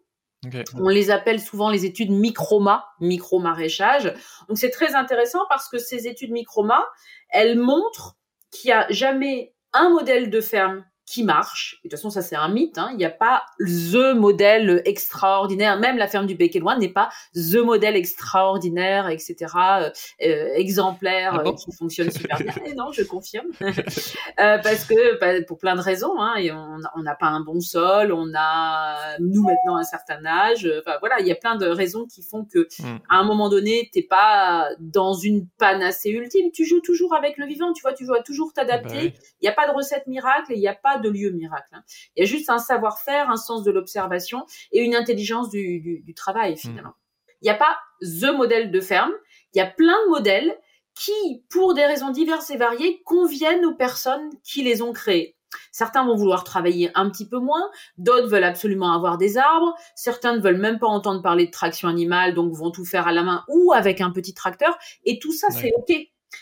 [0.76, 4.14] On les appelle souvent les études microma, micro-maraîchage.
[4.50, 6.86] Donc c'est très intéressant parce que ces études microma,
[7.30, 8.18] elles montrent
[8.52, 11.80] qu'il n'y a jamais un modèle de ferme qui marche.
[11.84, 12.78] de toute façon, ça c'est un mythe.
[12.78, 12.90] Hein.
[12.92, 15.78] Il n'y a pas the modèle extraordinaire.
[15.78, 19.36] Même la ferme du Bec et Loin n'est pas the modèle extraordinaire, etc.
[19.82, 19.90] Euh,
[20.22, 22.54] euh, exemplaire ah euh, qui fonctionne super bien.
[22.66, 23.48] Et non, je confirme.
[24.38, 26.20] parce que bah, pour plein de raisons.
[26.20, 28.14] Hein, et on n'a pas un bon sol.
[28.14, 30.70] On a nous maintenant un certain âge.
[30.80, 33.00] Enfin voilà, il y a plein de raisons qui font que hmm.
[33.10, 36.52] à un moment donné, t'es pas dans une panacée ultime.
[36.52, 37.74] Tu joues toujours avec le vivant.
[37.74, 39.10] Tu vois, tu dois toujours t'adapter.
[39.10, 40.54] Bah il n'y a pas de recette miracle.
[40.54, 41.70] Il n'y a pas de lieu miracle.
[41.74, 41.84] Hein.
[42.16, 46.58] Il y a juste un savoir-faire, un sens de l'observation et une intelligence du, travail
[46.58, 46.94] finalement.
[47.42, 49.12] Il n'y a pas the modèle de ferme.
[49.54, 50.58] Il y a plein de modèles
[50.96, 55.36] qui, pour des raisons diverses et variées, conviennent aux personnes qui les ont créés.
[55.72, 60.36] Certains vont vouloir travailler un petit peu moins, d'autres veulent absolument avoir des arbres, certains
[60.36, 63.24] ne veulent même pas entendre parler de traction animale, donc vont tout faire à la
[63.24, 65.94] main ou avec un petit tracteur, et tout ça c'est ok.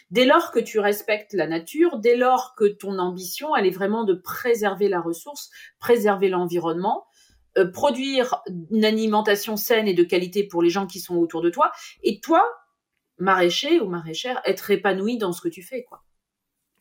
[0.10, 4.04] Dès lors que tu respectes la nature, dès lors que ton ambition, elle est vraiment
[4.04, 5.50] de préserver la ressource,
[5.80, 7.06] préserver l'environnement,
[7.58, 11.50] euh, produire une alimentation saine et de qualité pour les gens qui sont autour de
[11.50, 11.72] toi,
[12.04, 12.44] et toi,
[13.18, 16.04] maraîcher ou maraîchère, être épanoui dans ce que tu fais, quoi.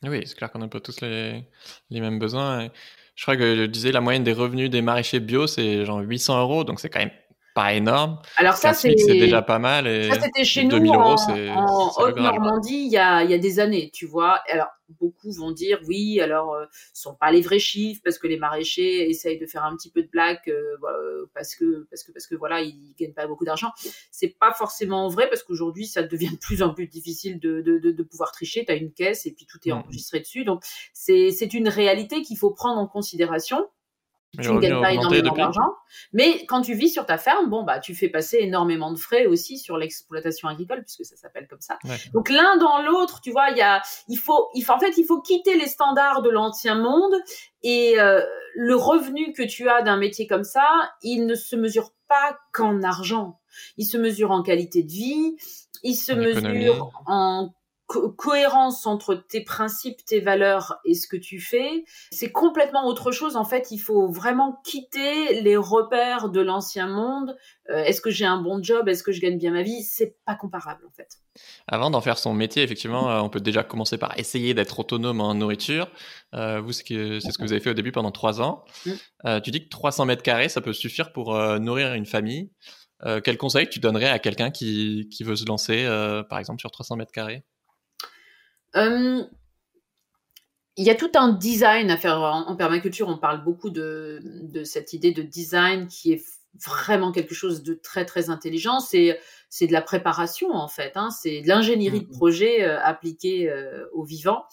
[0.02, 1.44] Oui, c'est clair qu'on n'a pas tous les,
[1.90, 2.70] mêmes besoins.
[3.16, 6.40] Je crois que je disais la moyenne des revenus des maraîchers bio, c'est genre 800
[6.40, 7.10] euros, donc c'est quand même
[7.60, 8.18] pas énorme.
[8.36, 9.86] Alors ça, c'est déjà pas mal.
[9.86, 13.60] Et ça, c'était chez nous euros, en, Haute-Normandie il y a, il y a des
[13.60, 14.40] années, tu vois.
[14.48, 14.68] Alors,
[14.98, 18.38] beaucoup vont dire, oui, alors, euh, ce sont pas les vrais chiffres parce que les
[18.38, 22.26] maraîchers essayent de faire un petit peu de blague euh, parce que, parce que, parce
[22.26, 23.70] que voilà, ils gagnent pas beaucoup d'argent.
[24.10, 27.78] C'est pas forcément vrai parce qu'aujourd'hui, ça devient de plus en plus difficile de, de,
[27.78, 28.64] de, de pouvoir tricher.
[28.64, 29.78] Tu as une caisse et puis tout est mmh.
[29.78, 30.44] enregistré dessus.
[30.44, 33.68] Donc, c'est une réalité qu'il faut prendre en considération
[34.38, 35.74] tu ne gagnes pas énormément d'argent.
[36.12, 39.26] Mais quand tu vis sur ta ferme, bon, bah, tu fais passer énormément de frais
[39.26, 41.78] aussi sur l'exploitation agricole, puisque ça s'appelle comme ça.
[42.14, 44.96] Donc, l'un dans l'autre, tu vois, il y a, il faut, il faut, en fait,
[44.98, 47.14] il faut quitter les standards de l'ancien monde
[47.62, 50.66] et euh, le revenu que tu as d'un métier comme ça,
[51.02, 53.40] il ne se mesure pas qu'en argent.
[53.76, 55.36] Il se mesure en qualité de vie,
[55.82, 57.52] il se mesure en
[58.16, 63.36] cohérence entre tes principes, tes valeurs et ce que tu fais, c'est complètement autre chose.
[63.36, 67.36] En fait, il faut vraiment quitter les repères de l'ancien monde.
[67.70, 68.88] Euh, est-ce que j'ai un bon job?
[68.88, 69.82] Est-ce que je gagne bien ma vie?
[69.82, 71.18] C'est pas comparable en fait.
[71.66, 75.20] Avant d'en faire son métier, effectivement, euh, on peut déjà commencer par essayer d'être autonome
[75.20, 75.90] en nourriture.
[76.34, 78.64] Euh, vous, c'est ce que vous avez fait au début pendant trois ans.
[78.86, 79.40] Mm.
[79.42, 82.50] tu dis que 300 mètres carrés, ça peut suffire pour nourrir une famille.
[83.24, 85.86] quel conseil tu donnerais à quelqu'un qui, qui, veut se lancer,
[86.28, 87.44] par exemple, sur 300 mètres carrés?
[88.76, 89.22] Euh,
[90.76, 93.08] il y a tout un design à faire en, permaculture.
[93.08, 94.20] On parle beaucoup de,
[94.64, 98.80] cette idée de design qui est vraiment quelque chose de très très intelligent.
[98.80, 100.92] C'est c'est de la préparation en fait.
[100.96, 101.10] Hein.
[101.10, 102.16] C'est de l'ingénierie de mm-hmm.
[102.16, 104.44] projet euh, appliquée euh, au vivant.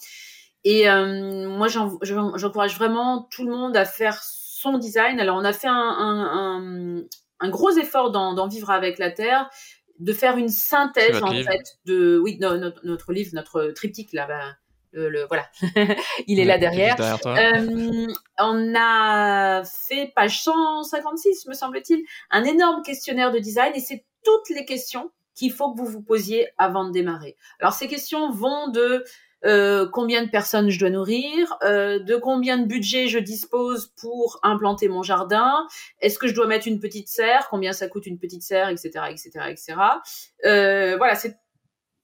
[0.64, 5.18] Et moi, j'encourage vraiment tout le monde à faire son design.
[5.18, 7.04] Alors, on a fait un,
[7.44, 9.48] gros effort dans Vivre avec la Terre
[9.98, 14.56] de faire une synthèse en fait de oui notre, livre notre triptyque là bas
[14.92, 15.46] le, voilà.
[16.26, 18.06] Il est là derrière, euh,
[18.38, 24.48] on a fait page 156 me semble-t-il un énorme questionnaire de design et c'est toutes
[24.50, 27.36] les questions qu'il faut que vous vous posiez avant de démarrer.
[27.60, 29.04] Alors ces questions vont de
[29.44, 34.40] euh, combien de personnes je dois nourrir, euh, de combien de budget je dispose pour
[34.42, 35.66] implanter mon jardin,
[36.00, 38.90] est-ce que je dois mettre une petite serre, combien ça coûte une petite serre, etc.,
[39.10, 39.74] etc., etc.
[40.44, 41.38] Euh, voilà, c'est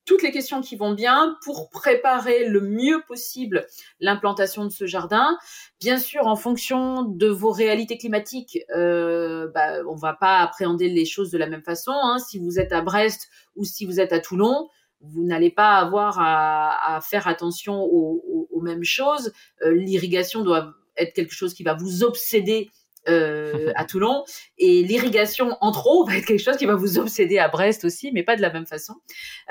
[0.05, 3.67] toutes les questions qui vont bien pour préparer le mieux possible
[4.01, 5.39] l'implantation de ce jardin.
[5.81, 11.07] Bien sûr, en fonction de vos réalités climatiques, euh, bah, on va pas appréhender les
[11.07, 11.93] choses de la même façon.
[11.93, 12.19] Hein.
[12.19, 14.69] Si vous êtes à Brest ou si vous êtes à Toulon,
[15.13, 19.31] vous n'allez pas avoir à, faire attention aux, mêmes choses.
[19.63, 22.71] Euh, l'irrigation doit être quelque chose qui va vous obséder
[23.09, 24.25] euh, à Toulon
[24.57, 28.11] et l'irrigation en trop va être quelque chose qui va vous obséder à Brest aussi,
[28.13, 28.95] mais pas de la même façon.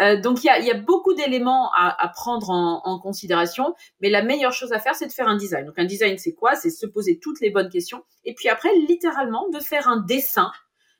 [0.01, 4.71] Euh, donc il y a, beaucoup d'éléments à, prendre en, considération, mais la meilleure chose
[4.71, 5.65] à faire, c'est de faire un design.
[5.65, 6.55] Donc un design, c'est quoi?
[6.55, 10.51] C'est se poser toutes les bonnes questions et puis après, littéralement, de faire un dessin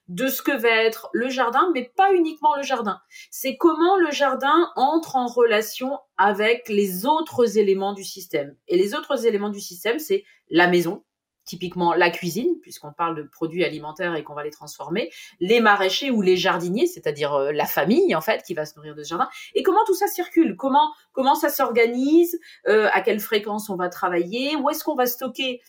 [0.08, 3.00] de ce que va être le jardin, mais pas uniquement le jardin.
[3.32, 8.56] C'est comment le jardin entre en relation avec les autres éléments du système.
[8.68, 11.04] Et les autres éléments du système, c'est la maison,
[11.46, 16.12] typiquement la cuisine, puisqu'on parle de produits alimentaires et qu'on va les transformer, les maraîchers
[16.12, 19.10] ou les jardiniers, c'est-à-dire euh, la famille en fait qui va se nourrir de ce
[19.10, 23.76] jardin, et comment tout ça circule, comment comment ça s'organise, euh, à quelle fréquence on
[23.76, 25.62] va travailler, où est-ce qu'on va stocker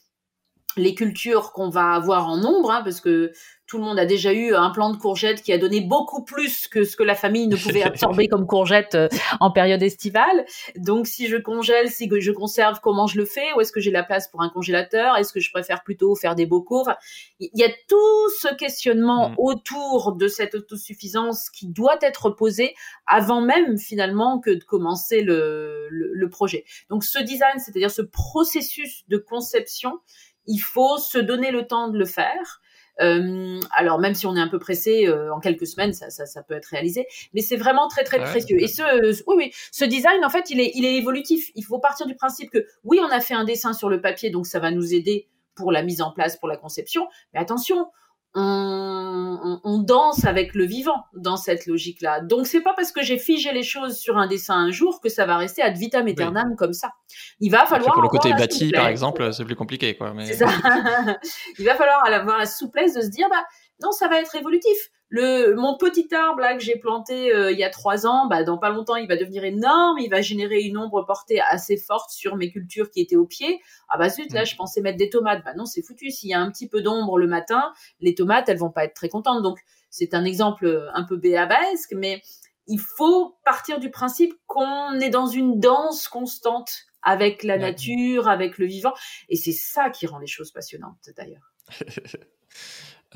[0.76, 3.32] les cultures qu'on va avoir en nombre, hein, parce que
[3.66, 6.68] tout le monde a déjà eu un plant de courgettes qui a donné beaucoup plus
[6.68, 9.08] que ce que la famille ne pouvait absorber comme courgettes euh,
[9.40, 10.44] en période estivale.
[10.76, 13.52] Donc, si je congèle, si je conserve, comment je le fais?
[13.56, 15.16] Où est-ce que j'ai la place pour un congélateur?
[15.16, 16.96] Est-ce que je préfère plutôt faire des bocaux enfin,
[17.40, 19.34] Il y a tout ce questionnement mm.
[19.38, 22.74] autour de cette autosuffisance qui doit être posé
[23.06, 26.64] avant même finalement que de commencer le, le, le projet.
[26.90, 30.00] Donc, ce design, c'est-à-dire ce processus de conception,
[30.46, 32.60] il faut se donner le temps de le faire.
[33.00, 36.26] Euh, alors même si on est un peu pressé, euh, en quelques semaines, ça, ça,
[36.26, 38.62] ça, peut être réalisé, mais c'est vraiment très très précieux.
[38.62, 38.82] Et ce,
[39.26, 41.50] oui oui, ce design en fait, il est il est évolutif.
[41.54, 44.30] Il faut partir du principe que oui, on a fait un dessin sur le papier,
[44.30, 47.08] donc ça va nous aider pour la mise en place, pour la conception.
[47.32, 47.88] Mais attention,
[48.34, 52.20] on, on, danse avec le vivant dans cette logique-là.
[52.20, 55.08] Donc c'est pas parce que j'ai figé les choses sur un dessin un jour que
[55.08, 56.92] ça va rester ad vitam aeternam comme ça.
[57.38, 57.94] Il va falloir.
[57.94, 60.12] pour le côté bâti, par exemple, c'est plus compliqué, quoi.
[60.14, 60.32] Mais...
[60.32, 60.46] Ça.
[61.58, 63.44] Il va falloir avoir la souplesse de se dire, bah
[63.82, 67.58] non, ça va être évolutif le mon petit arbre là que j'ai planté euh, il
[67.58, 70.60] y a trois ans, bah dans pas longtemps il va devenir énorme, il va générer
[70.62, 73.60] une ombre portée assez forte sur mes cultures qui étaient au pied.
[73.88, 74.46] Ah bah zut là mm.
[74.46, 76.10] je pensais mettre des tomates, bah non c'est foutu.
[76.10, 78.94] S'il y a un petit peu d'ombre le matin, les tomates elles vont pas être
[78.94, 79.42] très contentes.
[79.42, 82.20] Donc c'est un exemple un peu béabesque, mais
[82.66, 88.58] il faut partir du principe qu'on est dans une danse constante avec la nature, avec
[88.58, 88.94] le vivant,
[89.28, 91.52] et c'est ça qui rend les choses passionnantes d'ailleurs.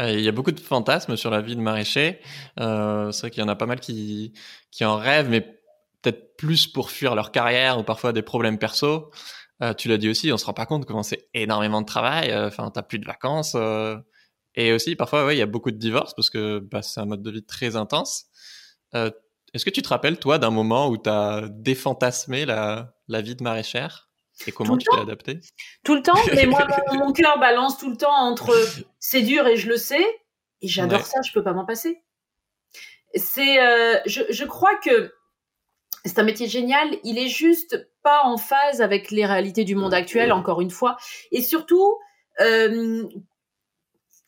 [0.00, 2.20] Euh, il y a beaucoup de fantasmes sur la vie de maraîcher.
[2.60, 4.32] Euh, c'est vrai qu'il y en a pas mal qui,
[4.70, 5.40] qui en rêvent, mais
[6.02, 9.10] peut-être plus pour fuir leur carrière ou parfois des problèmes perso.
[9.62, 12.30] Euh, tu l'as dit aussi, on se rend pas compte comment c'est énormément de travail.
[12.30, 13.54] Euh, enfin, t'as plus de vacances.
[13.56, 13.96] Euh.
[14.54, 17.06] et aussi, parfois, ouais, il y a beaucoup de divorces parce que bah, c'est un
[17.06, 18.26] mode de vie très intense.
[18.94, 23.34] Est-ce que tu te rappelles, toi, d'un moment où tu as défantasmé la, la vie
[23.36, 24.07] de maraîchère?
[24.46, 25.40] Et comment tu t'es adapté?
[25.84, 28.54] Tout le temps, mais moi, mon, cœur balance tout le temps entre
[28.98, 30.04] c'est dur et je le sais,
[30.62, 32.02] et j'adore ça, je peux pas m'en passer.
[33.14, 35.14] C'est, euh, je, je, crois que
[36.04, 39.94] c'est un métier génial, il est juste pas en phase avec les réalités du monde
[39.94, 40.96] actuel, encore une fois,
[41.32, 41.98] et surtout,
[42.40, 43.08] euh,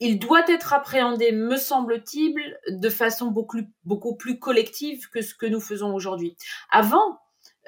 [0.00, 5.46] il doit être appréhendé, me semble-t-il, de façon beaucoup, beaucoup plus collective que ce que
[5.46, 6.36] nous faisons aujourd'hui.
[6.70, 7.20] Avant,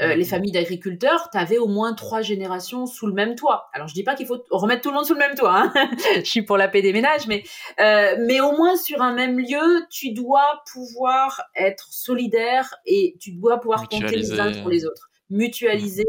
[0.03, 3.69] euh, les familles d'agriculteurs, tu avais au moins trois générations sous le même toit.
[3.73, 5.73] Alors je dis pas qu'il faut remettre tout le monde sous le même toit, hein.
[6.17, 7.45] je suis pour la paix des ménages, mais
[7.81, 13.33] euh, mais au moins sur un même lieu, tu dois pouvoir être solidaire et tu
[13.33, 16.09] dois pouvoir compter les uns pour les autres, mutualiser.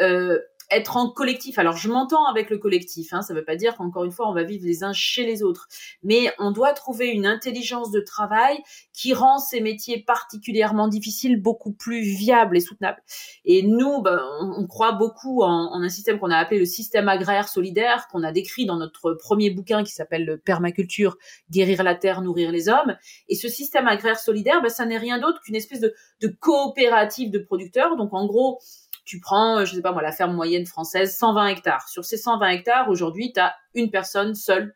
[0.00, 0.38] Euh,
[0.70, 1.58] être en collectif.
[1.58, 3.12] Alors, je m'entends avec le collectif.
[3.12, 5.24] Hein, ça ne veut pas dire qu'encore une fois, on va vivre les uns chez
[5.24, 5.68] les autres.
[6.02, 8.58] Mais on doit trouver une intelligence de travail
[8.92, 13.02] qui rend ces métiers particulièrement difficiles beaucoup plus viables et soutenables.
[13.44, 17.48] Et nous, ben, on, croit beaucoup en, un système qu'on a appelé le système agraire
[17.48, 21.16] solidaire, qu'on a décrit dans notre premier bouquin qui s'appelle le Permaculture,
[21.50, 22.96] guérir la terre, nourrir les hommes.
[23.28, 25.94] Et ce système agraire solidaire, ben, ça n'est rien d'autre qu'une espèce de
[26.40, 27.96] coopérative de producteurs.
[27.96, 28.60] Donc, en gros,
[29.04, 31.88] tu prends, euh, je sais pas moi, la ferme moyenne française, 120 hectares.
[31.88, 34.74] Sur ces 120 hectares, aujourd'hui, tu as une personne seule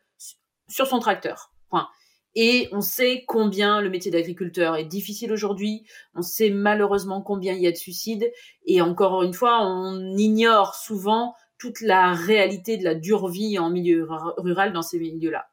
[0.69, 1.53] sur son tracteur.
[1.71, 1.89] Point.
[2.35, 5.85] Et on sait combien le métier d'agriculteur est difficile aujourd'hui.
[6.15, 8.31] On sait malheureusement combien il y a de suicides.
[8.67, 13.71] Et encore une fois, on ignore souvent toute la réalité de la dure vie en
[13.71, 15.49] milieu rural dans ces milieux-là.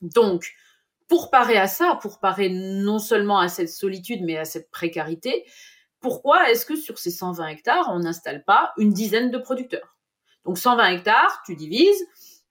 [0.00, 0.54] Donc,
[1.08, 5.44] pour parer à ça, pour parer non seulement à cette solitude, mais à cette précarité,
[6.06, 9.96] pourquoi est-ce que sur ces 120 hectares, on n'installe pas une dizaine de producteurs?
[10.44, 12.00] Donc 120 hectares, tu divises,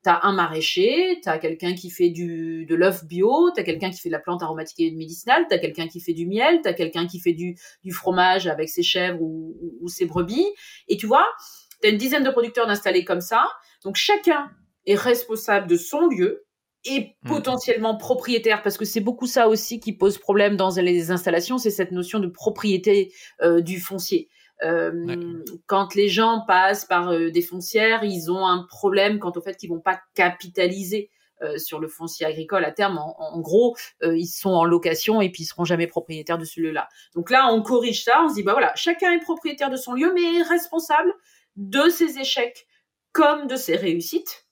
[0.03, 3.63] tu as un maraîcher, tu as quelqu'un qui fait du, de l'œuf bio, tu as
[3.63, 6.27] quelqu'un qui fait de la plante aromatique et médicinale, tu as quelqu'un qui fait du
[6.27, 10.03] miel, tu as quelqu'un qui fait du, du, fromage avec ses chèvres ou, ou, ses
[10.03, 10.47] brebis.
[10.89, 11.25] Et tu vois,
[11.81, 13.47] tu as une dizaine de producteurs installés comme ça.
[13.85, 14.51] Donc chacun
[14.85, 16.44] est responsable de son lieu,
[16.85, 17.27] et mmh.
[17.27, 21.71] potentiellement propriétaire, parce que c'est beaucoup ça aussi qui pose problème dans les installations, c'est
[21.71, 24.29] cette notion de propriété euh, du foncier.
[24.63, 29.41] Euh, quand les gens passent par euh, des foncières, ils ont un problème quant au
[29.41, 31.09] fait qu'ils vont pas capitaliser
[31.41, 32.97] euh, sur le foncier agricole à terme.
[32.97, 36.45] En, en gros, euh, ils sont en location et puis ils seront jamais propriétaires de
[36.45, 36.87] ce lieu-là.
[37.15, 39.91] Donc là, on corrige ça, on se dit bah voilà, chacun est propriétaire de son
[39.91, 41.13] lieu, mais est responsable
[41.57, 42.65] de ses échecs
[43.11, 44.44] comme de ses réussites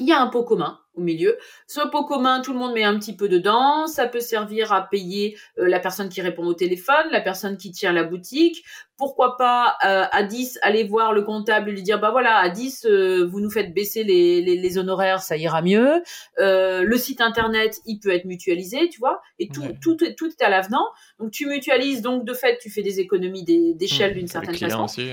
[0.00, 1.36] il y a un pot commun au milieu.
[1.66, 3.86] Ce pot commun, tout le monde met un petit peu dedans.
[3.86, 7.70] Ça peut servir à payer euh, la personne qui répond au téléphone, la personne qui
[7.70, 8.64] tient la boutique.
[8.96, 12.48] Pourquoi pas euh, à 10 aller voir le comptable et lui dire bah voilà à
[12.48, 16.02] 10 euh, vous nous faites baisser les, les, honoraires, ça ira mieux.
[16.38, 19.20] le site internet il peut être mutualisé, tu vois.
[19.38, 20.86] Et tout tout tout est à l'avenant.
[21.18, 24.84] Donc tu mutualises donc de fait tu fais des économies d'échelle mmh, d'une certaine façon.
[24.84, 25.10] Aussi,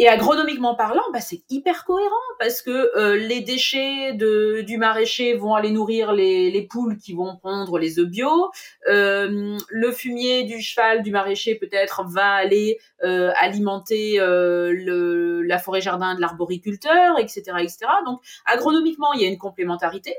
[0.00, 5.54] et agronomiquement parlant, bah, c'est hyper cohérent parce que euh, les déchets du maraîcher vont
[5.54, 8.50] aller nourrir les, les poules qui vont pondre les œufs bio.
[8.88, 16.14] Euh, le fumier du cheval du maraîcher peut-être va aller euh, alimenter la forêt jardin
[16.14, 17.80] de l'arboriculteur, etc., etc.
[18.06, 20.16] Donc agronomiquement, il y a une complémentarité.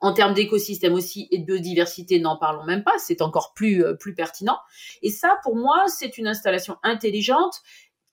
[0.00, 4.58] En termes d'écosystème aussi et de biodiversité, n'en parlons même pas, c'est encore plus pertinent.
[5.00, 7.62] Et ça, pour moi, c'est une installation intelligente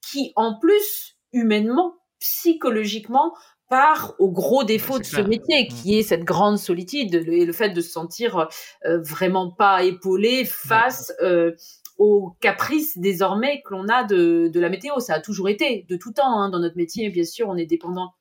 [0.01, 3.33] qui, en plus, humainement, psychologiquement,
[3.69, 5.67] part au gros défaut de ce métier, mmh.
[5.73, 8.49] qui est cette grande solitude et le fait de se sentir
[8.85, 11.53] euh, vraiment pas épaulé face euh,
[11.97, 14.99] aux caprices désormais que l'on a de, de, la météo.
[14.99, 17.65] Ça a toujours été, de tout temps, hein, dans notre métier, bien sûr, on est
[17.65, 18.13] dépendant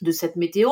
[0.00, 0.70] de cette météo.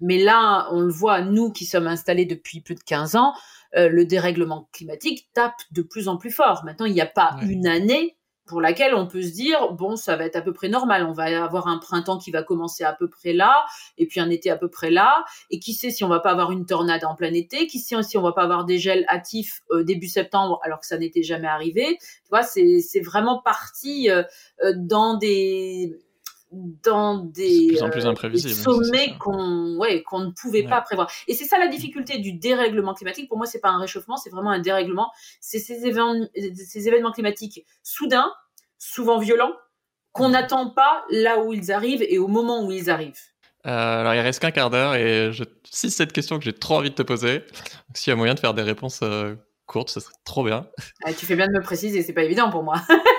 [0.00, 3.34] Mais là, on le voit, nous qui sommes installés depuis plus de 15 ans,
[3.76, 6.62] euh, le dérèglement climatique tape de plus en plus fort.
[6.64, 10.16] Maintenant, il n'y a pas une année pour laquelle on peut se dire bon ça
[10.16, 12.92] va être à peu près normal on va avoir un printemps qui va commencer à
[12.92, 13.64] peu près là
[13.98, 16.30] et puis un été à peu près là et qui sait si on va pas
[16.30, 19.04] avoir une tornade en plein été qui sait si on va pas avoir des gels
[19.08, 21.98] hâtifs euh, début septembre alors que ça n'était jamais arrivé.
[22.00, 24.22] Tu vois c'est c'est vraiment parti euh,
[24.62, 25.96] euh, dans des
[26.82, 31.10] dans des, sommets qu'on ouais, qu'on ne pouvait pas prévoir.
[31.28, 33.28] Et c'est ça la difficulté du dérèglement climatique.
[33.28, 35.10] Pour moi, c'est pas un réchauffement, c'est vraiment un dérèglement.
[35.40, 38.32] C'est ces événements, ces événements climatiques soudains,
[38.78, 39.52] souvent violents,
[40.12, 43.20] qu'on n'attend pas là où ils arrivent et au moment où ils arrivent.
[43.66, 45.44] Euh, alors, il reste qu'un quart d'heure et je...
[45.64, 47.42] si cette question que j'ai trop envie de te poser,
[47.94, 49.34] s'il y a moyen de faire des réponses euh,
[49.66, 50.66] courtes, ce serait trop bien.
[51.04, 52.76] Ah, tu fais bien de me préciser, c'est pas évident pour moi.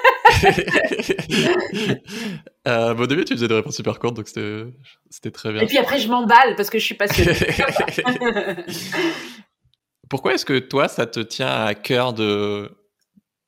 [2.67, 5.61] euh, au début, tu faisais des réponses super courtes, donc c'était très bien.
[5.61, 7.33] Et puis après, je m'emballe parce que je suis passionnée.
[10.09, 12.71] Pourquoi est-ce que toi, ça te tient à cœur de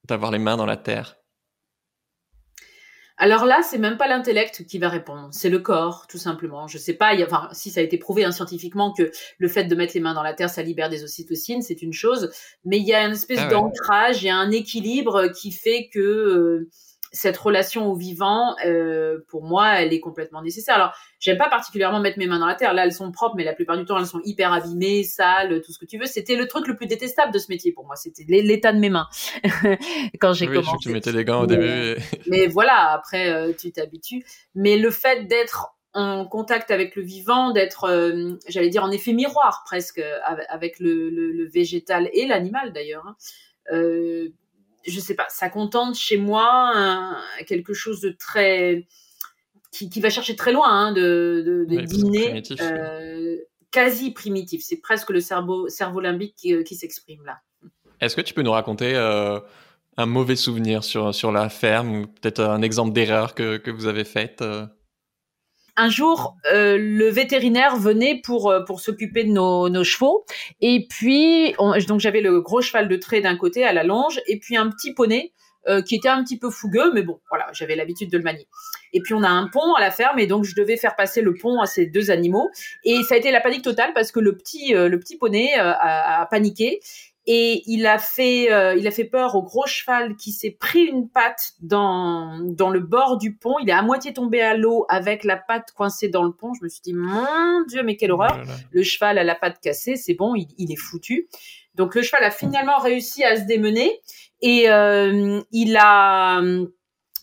[0.08, 1.17] d'avoir les mains dans la terre?
[3.20, 6.68] Alors là, c'est même pas l'intellect qui va répondre, c'est le corps, tout simplement.
[6.68, 9.48] Je sais pas, y a, enfin, si ça a été prouvé hein, scientifiquement que le
[9.48, 12.32] fait de mettre les mains dans la terre, ça libère des ocytocines, c'est une chose,
[12.64, 15.90] mais il y a une espèce ah d'ancrage, il y a un équilibre qui fait
[15.92, 16.70] que euh,
[17.12, 20.76] cette relation au vivant, euh, pour moi, elle est complètement nécessaire.
[20.76, 22.74] Alors, j'aime pas particulièrement mettre mes mains dans la terre.
[22.74, 25.72] Là, elles sont propres, mais la plupart du temps, elles sont hyper abîmées, sales, tout
[25.72, 26.06] ce que tu veux.
[26.06, 27.96] C'était le truc le plus détestable de ce métier pour moi.
[27.96, 29.08] C'était l'état de mes mains
[30.20, 30.78] quand j'ai oui, commencé.
[30.82, 31.96] Tu mettais les gants au début.
[32.28, 34.26] mais voilà, après, euh, tu t'habitues.
[34.56, 39.14] Mais le fait d'être en contact avec le vivant, d'être, euh, j'allais dire, en effet
[39.14, 40.02] miroir presque
[40.50, 43.08] avec le, le, le végétal et l'animal d'ailleurs.
[43.08, 43.16] Hein.
[43.72, 44.30] Euh,
[44.88, 48.88] je sais pas, ça contente chez moi quelque chose de très
[49.72, 53.38] qui, va chercher très loin hein, de, de, dîner euh,
[53.72, 54.62] quasi primitif.
[54.64, 57.40] C'est presque le cerveau, cerveau limbique qui, euh, s'exprime là.
[58.00, 59.40] Est-ce que tu peux nous raconter euh,
[59.98, 63.88] un mauvais souvenir sur, sur la ferme ou peut-être un exemple d'erreur que, que vous
[63.88, 64.44] avez faite
[65.78, 70.26] un jour, euh, le vétérinaire venait pour euh, pour s'occuper de nos, nos, chevaux.
[70.60, 71.54] Et puis,
[71.88, 74.70] donc j'avais le gros cheval de trait d'un côté à la longe, et puis un
[74.70, 75.34] petit poney
[75.68, 78.48] euh, qui était un petit peu fougueux, mais bon, voilà, j'avais l'habitude de le manier.
[78.94, 81.22] Et puis on a un pont à la ferme, et donc je devais faire passer
[81.22, 82.50] le pont à ces deux animaux.
[82.84, 86.22] Et ça a été la panique totale parce que le petit le petit poney a,
[86.22, 86.80] a paniqué
[87.28, 90.84] et il a fait euh, il a fait peur au gros cheval qui s'est pris
[90.84, 93.56] une patte dans dans le bord du pont.
[93.62, 96.54] Il est à moitié tombé à l'eau avec la patte coincée dans le pont.
[96.54, 98.42] Je me suis dit mon dieu mais quelle horreur.
[98.72, 101.28] Le cheval a la patte cassée, c'est bon, il, il, est foutu.
[101.76, 104.02] Donc le cheval a finalement réussi à se démener
[104.42, 106.42] et euh, il a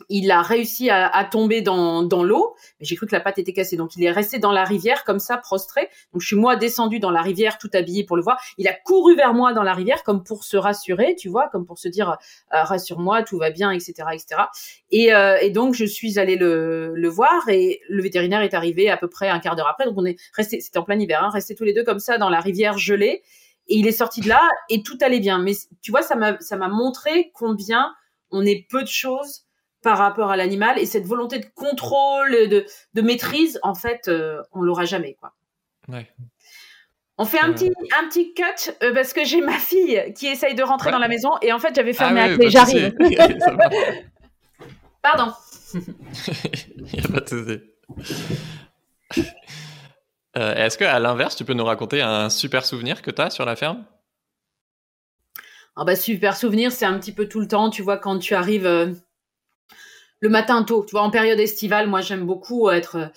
[0.09, 3.53] il a réussi à, tomber dans, dans l'eau, mais j'ai cru que la patte était
[3.53, 3.77] cassée.
[3.77, 5.88] Donc il est resté dans la rivière comme ça, prostré.
[6.12, 8.40] Donc je suis moi descendu dans la rivière, tout habillé pour le voir.
[8.59, 11.67] Il a couru vers moi dans la rivière comme pour se rassurer, tu vois, comme
[11.67, 12.17] pour se dire
[12.55, 14.43] euh, rassure-moi, tout va bien, etc., etc.
[14.90, 18.90] Et, euh, et donc je suis allée le, le voir et le vétérinaire est arrivé
[18.90, 19.85] à peu près un quart d'heure après.
[19.85, 22.19] Donc on est resté, c'était en plein hiver, hein, resté tous les deux comme ça
[22.19, 23.23] dans la rivière gelée.
[23.69, 25.38] Et il est sorti de là et tout allait bien.
[25.38, 27.95] Mais tu vois, ça m'a ça m'a montré combien
[28.31, 29.44] on est peu de choses
[29.85, 34.42] par rapport à l'animal et cette volonté de contrôle, de, de maîtrise, en fait, euh,
[34.53, 35.35] on l'aura jamais, quoi.
[37.19, 40.54] On fait un petit, un petit cut euh, parce que j'ai ma fille qui essaye
[40.54, 42.50] de rentrer dans la maison et en fait j'avais fermé ah, clé.
[42.50, 42.96] J'arrive.
[45.02, 45.33] Pardon.
[45.75, 45.81] Il
[46.92, 47.61] n'y a pas de souci.
[50.35, 53.44] Est-ce que à l'inverse, tu peux nous raconter un super souvenir que tu as sur
[53.44, 53.85] la ferme?
[55.77, 58.35] Ah bah super souvenir, c'est un petit peu tout le temps, tu vois, quand tu
[58.35, 58.96] arrives
[60.25, 63.12] le matin tôt, tu vois, en période estivale, moi j'aime beaucoup être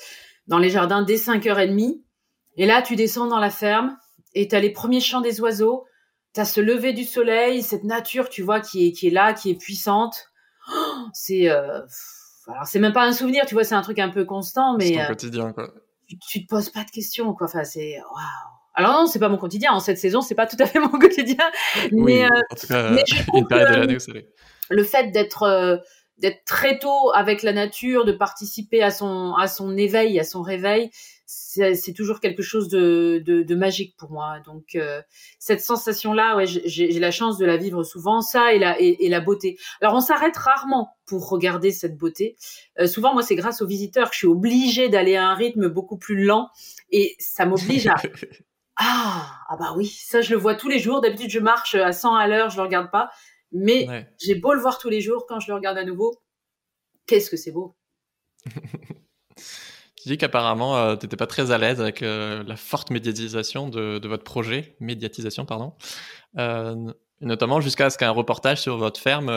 [0.47, 2.01] dans les jardins dès 5h30.
[2.57, 3.97] Et là, tu descends dans la ferme
[4.33, 5.85] et tu as les premiers chants des oiseaux,
[6.33, 9.31] tu as ce lever du soleil, cette nature, tu vois, qui est, qui est là,
[9.33, 10.31] qui est puissante.
[10.69, 11.79] Oh, c'est euh,
[12.49, 14.87] alors c'est même pas un souvenir, tu vois, c'est un truc un peu constant, mais
[14.87, 15.73] c'est euh, quotidien quoi.
[16.29, 17.47] Tu, te poses pas de questions quoi.
[17.47, 18.57] Enfin, c'est waouh.
[18.73, 19.71] Alors non, c'est pas mon quotidien.
[19.71, 21.51] En cette saison, c'est pas tout à fait mon quotidien.
[21.93, 22.91] mais, euh, en tout cas,
[23.33, 25.77] une période de l'année où Le fait d'être euh,
[26.17, 30.41] d'être très tôt avec la nature, de participer à son à son éveil, à son
[30.41, 30.91] réveil,
[31.27, 34.39] c'est toujours quelque chose de, de, de, magique pour moi.
[34.45, 35.01] Donc euh,
[35.39, 39.19] cette sensation-là, ouais, j'ai la chance de la vivre souvent, ça et la et, la
[39.19, 39.57] beauté.
[39.81, 42.37] Alors on s'arrête rarement pour regarder cette beauté.
[42.79, 45.67] Euh, souvent, moi, c'est grâce aux visiteurs que je suis obligée d'aller à un rythme
[45.67, 46.49] beaucoup plus lent
[46.91, 47.95] et ça m'oblige à
[48.77, 51.01] ah ah bah oui, ça je le vois tous les jours.
[51.01, 53.09] D'habitude, je marche à 100 à l'heure, je le regarde pas.
[53.51, 56.21] Mais j'ai beau le voir tous les jours, quand je le regarde à nouveau,
[57.05, 57.75] qu'est-ce que c'est beau.
[59.35, 63.69] tu dis qu'apparemment, euh, tu n'étais pas très à l'aise avec euh, la forte médiatisation
[63.69, 65.73] de, votre projet, médiatisation, pardon.
[66.37, 66.75] Euh,
[67.21, 69.27] notamment jusqu'à ce qu'un reportage sur votre ferme,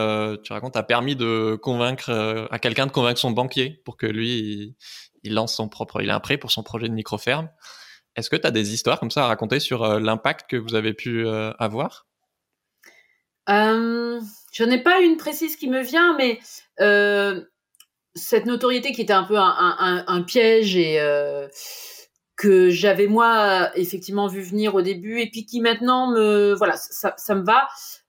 [0.43, 2.11] tu racontes, a permis de convaincre
[2.51, 4.77] à quelqu'un de convaincre son banquier pour que lui,
[5.23, 7.49] il, lance son propre, il a un prêt pour son projet de micro-ferme.
[8.17, 10.93] Est-ce que tu as des histoires comme ça à raconter sur l'impact que vous avez
[10.93, 12.10] pu avoir?
[13.49, 14.21] Euh,
[14.53, 16.39] je n'ai pas une précise qui me vient, mais
[16.81, 17.43] euh,
[18.15, 21.49] cette notoriété qui était un peu un, piège et euh,
[22.37, 27.15] que j'avais moi effectivement vu venir au début et puis qui maintenant me voilà ça,
[27.17, 27.69] ça me va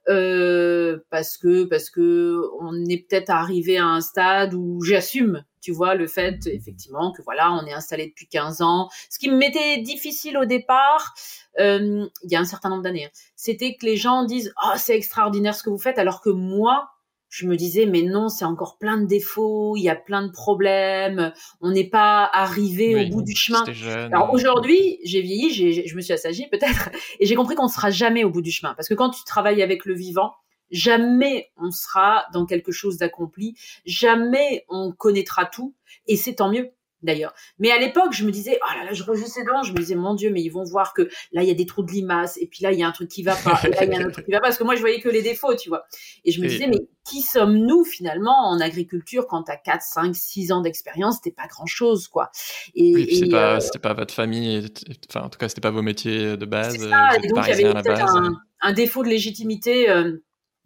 [0.09, 5.71] euh, parce que parce que on est peut-être arrivé à un stade où j'assume tu
[5.71, 8.89] vois le fait effectivement que voilà on est installé depuis 15 ans.
[9.11, 11.13] Ce qui me mettait difficile au départ
[11.59, 14.73] euh, il y a un certain nombre d'années hein, c'était que les gens disent oh
[14.77, 16.89] c'est extraordinaire ce que vous faites alors que moi
[17.31, 20.31] je me disais mais non c'est encore plein de défauts il y a plein de
[20.31, 23.63] problèmes on n'est pas arrivé au bout du chemin.
[24.11, 27.89] alors aujourd'hui j'ai vieilli je me suis assagie peut-être et j'ai compris qu'on ne sera
[27.89, 28.73] jamais au bout du chemin.
[28.75, 30.33] Parce que quand tu travailles avec le vivant
[30.71, 33.55] jamais on sera dans quelque chose d'accompli
[33.85, 35.73] jamais on connaîtra tout
[36.07, 36.71] et c'est tant mieux
[37.03, 37.33] d'ailleurs.
[37.59, 39.95] Mais à l'époque, je me disais, oh là là, je rejouissais devant, je me disais,
[39.95, 42.37] mon Dieu, mais ils vont voir que là, il y a des trous de limaces,
[42.37, 43.95] et puis là, il y a un truc qui va pas, et là, il y
[43.95, 45.55] a un autre truc qui va pas, parce que moi, je voyais que les défauts,
[45.55, 45.85] tu vois.
[46.25, 50.51] Et je me disais, mais qui sommes-nous, finalement, en agriculture, quand t'as 4, 5, 6
[50.51, 52.31] ans d'expérience, c'était pas grand-chose, quoi.
[52.75, 54.67] Et, oui, c'était pas, euh, pas, votre famille,
[55.09, 56.77] enfin, en tout cas, c'était pas vos métiers de base.
[56.77, 60.17] Ça, et donc, il y avait peut-être un, un, défaut de légitimité, euh,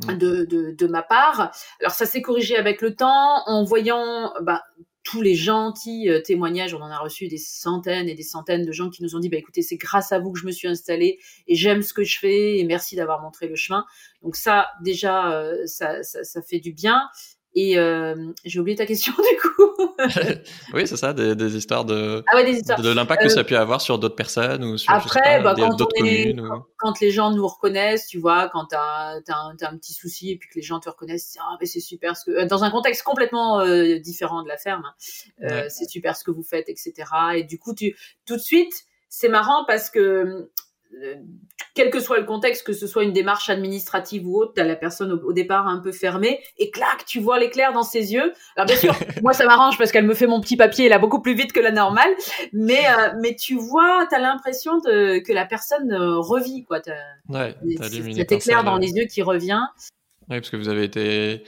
[0.04, 0.18] mmh.
[0.18, 1.52] de, de, de, ma part.
[1.80, 4.64] Alors ça s'est corrigé avec le temps en voyant bah,
[5.06, 8.72] tous les gentils euh, témoignages, on en a reçu des centaines et des centaines de
[8.72, 10.68] gens qui nous ont dit bah écoutez, c'est grâce à vous que je me suis
[10.68, 13.86] installée et j'aime ce que je fais et merci d'avoir montré le chemin.
[14.24, 17.08] Donc ça déjà euh, ça, ça, ça, fait du bien
[17.56, 19.88] et euh, j'ai oublié ta question du coup.
[20.74, 22.82] oui, c'est ça, des, des, histoires de, ah ouais, des histoires.
[22.82, 25.78] de l'impact que ça a pu avoir sur d'autres personnes ou sur Après, bah, quand,
[25.98, 30.32] communes, quand les gens nous reconnaissent, tu vois, quand tu as, un, un, petit souci
[30.32, 32.72] et puis que les gens te reconnaissent, ah, mais c'est super ce que dans un
[32.72, 34.94] contexte complètement euh, différent de la ferme, hein,
[35.44, 36.94] euh, c'est super ce que vous faites, etc.
[37.36, 37.96] Et du coup, tu
[38.26, 40.52] tout de suite, c'est marrant parce que euh,
[41.74, 44.64] quel que soit le contexte, que ce soit une démarche administrative ou autre, tu as
[44.64, 48.34] la personne au, départ un peu fermée, et clac, tu vois l'éclair dans ses yeux.
[48.56, 51.22] Alors bien sûr, moi ça m'arrange parce qu'elle me fait mon petit papier là beaucoup
[51.22, 52.10] plus vite que la normale,
[52.54, 56.80] mais euh, mais tu vois, tu as l'impression de, que la personne euh, revit quoi.
[57.30, 57.56] Ouais,
[58.16, 59.62] cet éclair dans les yeux qui revient.
[60.30, 61.44] Oui, parce que vous avez été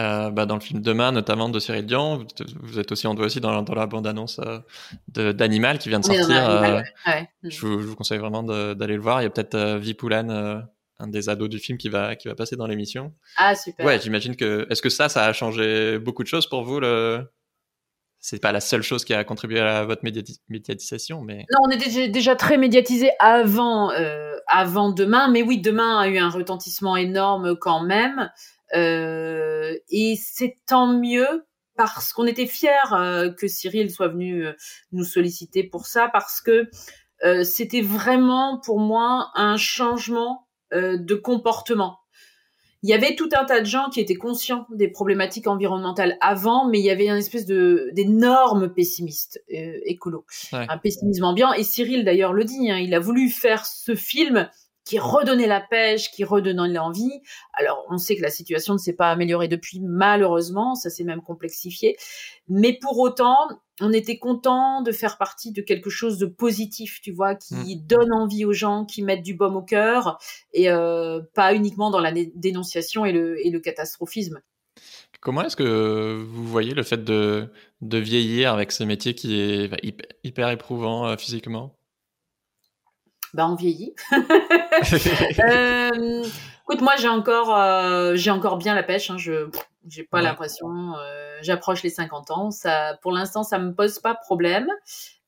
[0.00, 2.26] euh, bah, dans le film Demain, notamment de Cyril Dion.
[2.62, 6.04] Vous êtes aussi, on doit aussi dans, dans la bande-annonce euh, d'Animal qui vient de
[6.04, 6.48] sortir.
[6.48, 6.80] Euh,
[7.42, 9.20] je, vous, conseille vraiment d'aller le voir.
[9.20, 10.66] Il y a peut-être Vie Poulane,
[10.98, 13.12] un des ados du film, qui va, qui va passer dans l'émission.
[13.36, 13.84] Ah, super.
[13.84, 14.66] Ouais, j'imagine que.
[14.70, 17.30] Est-ce que ça, ça a changé beaucoup de choses pour vous le...
[18.22, 20.02] C'est pas la seule chose qui a contribué à votre
[20.48, 21.46] médiatisation, mais.
[21.52, 23.90] Non, on était déjà très médiatisé avant,
[24.46, 28.30] avant Demain, mais oui, Demain a eu un retentissement énorme quand même.
[28.74, 31.46] Euh, et c'est tant mieux
[31.76, 34.52] parce qu'on était fiers euh, que Cyril soit venu euh,
[34.92, 36.68] nous solliciter pour ça, parce que
[37.42, 41.98] c'était vraiment pour moi un changement de comportement.
[42.82, 46.66] Il y avait tout un tas de gens qui étaient conscients des problématiques environnementales avant,
[46.66, 51.52] mais il y avait une espèce de d'énorme pessimiste écolo, un pessimisme ambiant.
[51.52, 54.48] Et Cyril d'ailleurs le dit, hein, il a voulu faire ce film
[54.84, 57.20] qui redonnait la pêche, qui redonnait l'envie.
[57.52, 61.22] Alors, on sait que la situation ne s'est pas améliorée depuis, malheureusement, ça s'est même
[61.22, 61.96] complexifié.
[62.48, 63.36] Mais pour autant,
[63.80, 67.86] on était content de faire partie de quelque chose de positif, tu vois, qui mmh.
[67.86, 70.18] donne envie aux gens, qui mettent du baume au cœur,
[70.52, 74.40] et euh, pas uniquement dans la dénonciation et le, et le catastrophisme.
[75.20, 77.52] Comment est-ce que vous voyez le fait de,
[77.82, 79.76] de vieillir avec ce métier qui est bah,
[80.24, 81.76] hyper, éprouvant euh, physiquement?
[83.34, 83.94] Bah, on vieillit.
[84.12, 86.24] euh,
[86.62, 89.10] écoute, moi j'ai encore, euh, j'ai encore bien la pêche.
[89.10, 89.48] Hein, je
[89.88, 90.94] j'ai pas l'impression.
[90.94, 92.50] Euh, j'approche les 50 ans.
[92.50, 94.68] Ça, pour l'instant, ça me pose pas problème.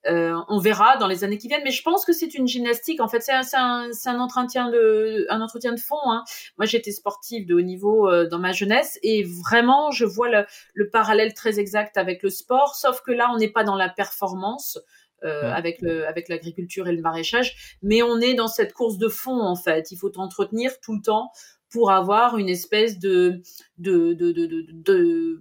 [0.08, 3.00] Euh, on verra dans les années qui viennent, mais je pense que c'est une gymnastique.
[3.00, 6.00] En fait, c'est un, un, un, entretien de, un entretien de fond.
[6.06, 6.24] Hein.
[6.58, 10.44] Moi, j'étais sportive de haut niveau dans ma jeunesse, et vraiment, je vois le,
[10.74, 13.88] le, parallèle très exact avec le sport, sauf que là, on n'est pas dans la
[13.88, 14.80] performance.
[15.24, 19.08] Euh, avec le, avec l'agriculture et le maraîchage, mais on est dans cette course de
[19.08, 19.92] fond en fait.
[19.92, 21.30] Il faut t'entretenir tout le temps
[21.70, 23.40] pour avoir une espèce de
[23.78, 25.40] de de de, de,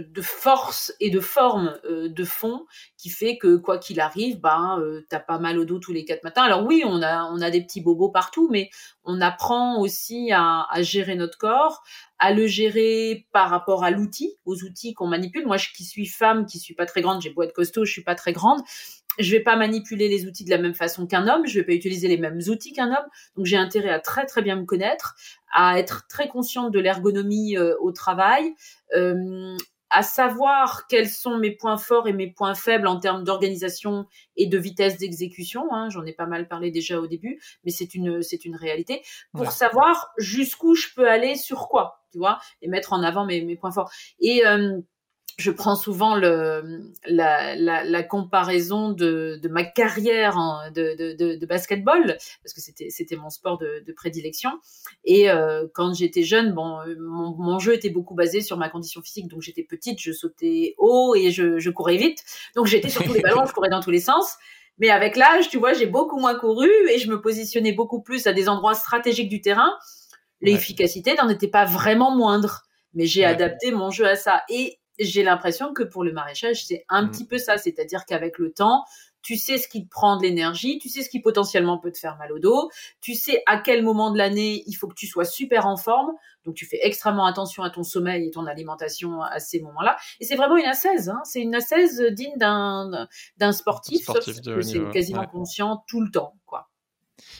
[0.00, 2.66] de force et de forme euh, de fond
[2.96, 6.04] qui fait que quoi qu'il arrive, ben euh, t'as pas mal au dos tous les
[6.04, 6.42] quatre matins.
[6.42, 8.70] Alors oui, on a on a des petits bobos partout, mais
[9.04, 11.82] on apprend aussi à, à gérer notre corps,
[12.18, 15.46] à le gérer par rapport à l'outil, aux outils qu'on manipule.
[15.46, 17.92] Moi, je, qui suis femme, qui suis pas très grande, j'ai beau être costaud, je
[17.92, 18.60] suis pas très grande.
[19.18, 21.74] Je vais pas manipuler les outils de la même façon qu'un homme, je vais pas
[21.74, 23.06] utiliser les mêmes outils qu'un homme.
[23.36, 25.16] Donc j'ai intérêt à très très bien me connaître,
[25.52, 28.54] à être très consciente de l'ergonomie euh, au travail,
[28.96, 29.54] euh,
[29.92, 34.46] à savoir quels sont mes points forts et mes points faibles en termes d'organisation et
[34.46, 35.72] de vitesse d'exécution.
[35.72, 39.02] Hein, J'en ai pas mal parlé déjà au début, mais c'est une c'est une réalité
[39.34, 43.42] pour savoir jusqu'où je peux aller sur quoi, tu vois, et mettre en avant mes,
[43.42, 43.90] mes points forts.
[44.18, 44.80] Et euh,
[45.38, 51.36] je prends souvent le, la, la, la comparaison de, de, ma carrière en, de, de,
[51.36, 54.50] de, basketball parce que c'était c'était mon sport de, prédilection.
[55.04, 59.02] Et euh, quand j'étais jeune bon mon, mon, jeu était beaucoup basé sur ma condition
[59.02, 59.28] physique.
[59.28, 62.22] Donc j'étais petite je sautais haut et je, je courais vite.
[62.54, 64.36] Donc j'étais sur tous les ballons je courais dans tous les sens.
[64.78, 68.26] Mais avec l'âge tu vois j'ai beaucoup moins couru et je me positionnais beaucoup plus
[68.26, 69.72] à des endroits stratégiques du terrain.
[70.40, 72.62] L'efficacité n'en était pas vraiment moindre
[72.94, 74.42] mais j'ai adapté mon jeu à ça.
[74.48, 77.10] Et j'ai l'impression que pour le maraîchage, c'est un mm.
[77.10, 77.58] petit peu ça.
[77.58, 78.84] C'est-à-dire qu'avec le temps,
[79.22, 81.98] tu sais ce qui te prend de l'énergie, tu sais ce qui potentiellement peut te
[81.98, 85.06] faire mal au dos, tu sais à quel moment de l'année il faut que tu
[85.06, 86.10] sois super en forme.
[86.44, 89.96] Donc tu fais extrêmement attention à ton sommeil et ton alimentation à ces moments-là.
[90.20, 91.20] Et c'est vraiment une assaise, hein.
[91.24, 96.68] c'est une assaise digne d'un d'un sportif, sportif c'est quasiment conscient tout le temps, quoi.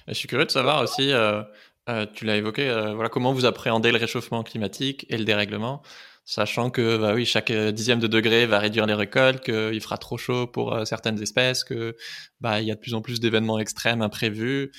[0.07, 1.43] Je suis curieux de savoir aussi, euh,
[1.89, 5.83] euh, tu l'as évoqué, euh, voilà comment vous appréhendez le réchauffement climatique et le dérèglement
[6.25, 9.99] sachant que bah oui, chaque euh, dixième de degré va réduire les récoltes, qu'il fera
[9.99, 11.97] trop chaud pour euh, certaines espèces, que
[12.41, 14.73] bah il y a de plus en plus d'événements extrêmes imprévus.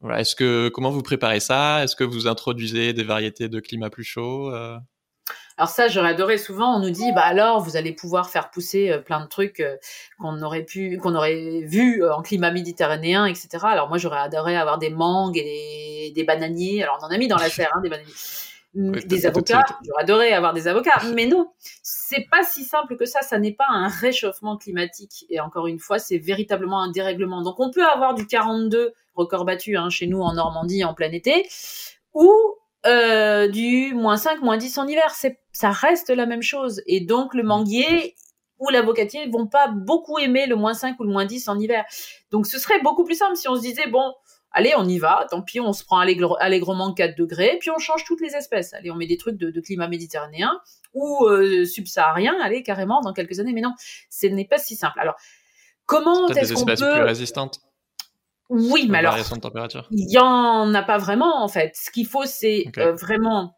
[0.00, 1.82] Voilà, est-ce que comment vous préparez ça?
[1.82, 4.76] Est-ce que vous introduisez des variétés de climat plus chaud euh?
[5.56, 6.36] Alors ça, j'aurais adoré.
[6.36, 9.62] Souvent, on nous dit, bah alors, vous allez pouvoir faire pousser plein de trucs
[10.18, 13.48] qu'on aurait pu, qu'on aurait vu en climat méditerranéen, etc.
[13.62, 16.82] Alors moi, j'aurais adoré avoir des mangues et des, bananiers.
[16.82, 18.12] Alors on en a mis dans la serre, hein, des bananiers
[18.74, 19.64] des avocats.
[19.86, 21.50] J'aurais adoré avoir des avocats, mais non,
[21.82, 23.22] c'est pas si simple que ça.
[23.22, 25.26] Ça n'est pas un réchauffement climatique.
[25.30, 27.42] Et encore une fois, c'est véritablement un dérèglement.
[27.42, 31.12] Donc, on peut avoir du 42 record battu hein, chez nous en Normandie en plein
[31.12, 31.48] été,
[32.14, 32.32] ou
[32.86, 35.14] euh, du moins 5, moins 10 en hiver.
[35.52, 36.82] Ça reste la même chose.
[36.86, 38.14] Et donc, le manguier
[38.58, 41.84] ou l'avocatier vont pas beaucoup aimer le moins 5 ou le moins 10 en hiver.
[42.30, 44.12] Donc, ce serait beaucoup plus simple si on se disait, bon,
[44.54, 48.04] allez, on y va, tant pis, on se prend allègrement 4 degrés, puis on change
[48.04, 48.72] toutes les espèces.
[48.72, 50.50] Allez, on met des trucs de, climat méditerranéen
[50.94, 53.52] ou euh, subsaharien, allez, carrément, dans quelques années.
[53.52, 53.74] Mais non,
[54.08, 54.98] ce n'est pas si simple.
[55.00, 55.16] Alors,
[55.84, 56.72] comment est-ce qu'on peut...
[56.72, 57.60] des espèces plus résistantes
[58.50, 59.16] oui, mais alors,
[59.90, 61.74] il y en a pas vraiment en fait.
[61.74, 63.56] Ce qu'il faut, c'est euh, vraiment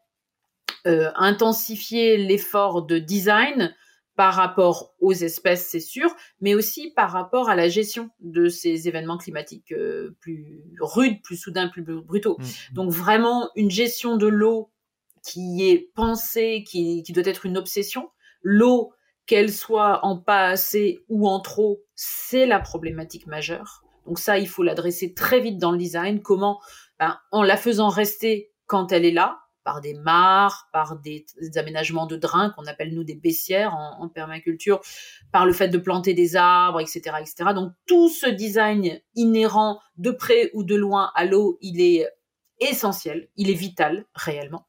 [0.86, 3.74] euh, intensifier l'effort de design
[4.16, 6.10] par rapport aux espèces, c'est sûr,
[6.40, 11.36] mais aussi par rapport à la gestion de ces événements climatiques euh, plus rudes, plus
[11.36, 12.36] soudains, plus brutaux.
[12.38, 12.74] Mmh.
[12.74, 14.70] Donc vraiment une gestion de l'eau
[15.22, 18.10] qui est pensée, qui, qui doit être une obsession.
[18.42, 18.92] L'eau,
[19.26, 23.82] qu'elle soit en pas assez ou en trop, c'est la problématique majeure.
[24.06, 26.22] Donc ça, il faut l'adresser très vite dans le design.
[26.22, 26.60] Comment
[26.98, 32.06] ben, En la faisant rester quand elle est là, par des mares, par des, aménagements
[32.06, 34.80] de drains qu'on appelle nous des baissières en, permaculture,
[35.32, 37.50] par le fait de planter des arbres, etc., etc.
[37.52, 42.08] Donc tout ce design inhérent de près ou de loin à l'eau, il est
[42.60, 44.65] essentiel, il est vital réellement.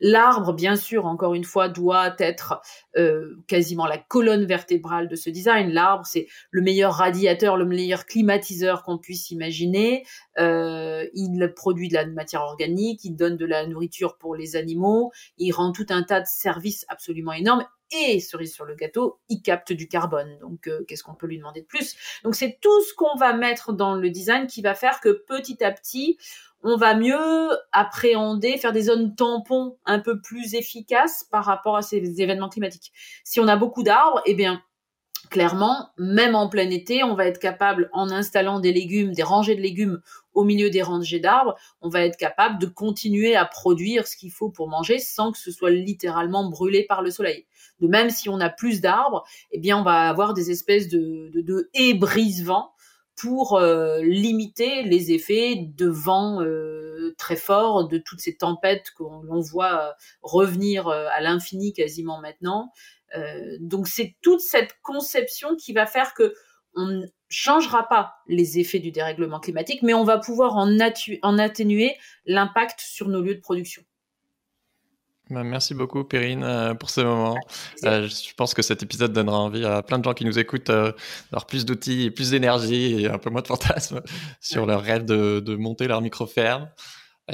[0.00, 2.60] L'arbre, bien sûr, encore une fois, doit être
[2.96, 5.70] euh, quasiment la colonne vertébrale de ce design.
[5.70, 10.04] L'arbre, c'est le meilleur radiateur, le meilleur climatiseur qu'on puisse imaginer.
[10.38, 15.12] Euh, il produit de la matière organique, il donne de la nourriture pour les animaux,
[15.38, 19.42] il rend tout un tas de services absolument énormes et cerise sur le gâteau, il
[19.42, 20.38] capte du carbone.
[20.40, 21.96] Donc, euh, qu'est-ce qu'on peut lui demander de plus?
[22.22, 25.62] Donc, c'est tout ce qu'on va mettre dans le design qui va faire que petit
[25.64, 26.16] à petit,
[26.62, 31.82] on va mieux appréhender, faire des zones tampons un peu plus efficaces par rapport à
[31.82, 32.92] ces événements climatiques.
[33.24, 34.62] Si on a beaucoup d'arbres, eh bien,
[35.30, 39.54] clairement, même en plein été, on va être capable, en installant des légumes, des rangées
[39.54, 40.00] de légumes
[40.34, 44.30] au milieu des rangées d'arbres, on va être capable de continuer à produire ce qu'il
[44.30, 47.46] faut pour manger sans que ce soit littéralement brûlé par le soleil.
[47.80, 51.30] De même, si on a plus d'arbres, eh bien, on va avoir des espèces de,
[51.32, 52.72] de, de haies brise-vent
[53.20, 59.40] pour euh, limiter les effets de vent euh, très forts, de toutes ces tempêtes qu'on
[59.40, 59.92] voit euh,
[60.22, 62.72] revenir à l'infini quasiment maintenant.
[63.60, 66.32] donc c'est toute cette conception qui va faire que
[66.74, 70.78] on ne changera pas les effets du dérèglement climatique, mais on va pouvoir en
[71.38, 73.82] atténuer l'impact sur nos lieux de production.
[75.30, 77.36] Bah, merci beaucoup, Perrine, euh, pour ce moment.
[77.84, 80.70] Euh, je pense que cet épisode donnera envie à plein de gens qui nous écoutent
[80.70, 80.92] euh,
[81.30, 84.02] d'avoir plus d'outils, plus d'énergie et un peu moins de fantasmes
[84.40, 86.68] sur leur rêve de, monter leur micro-ferme.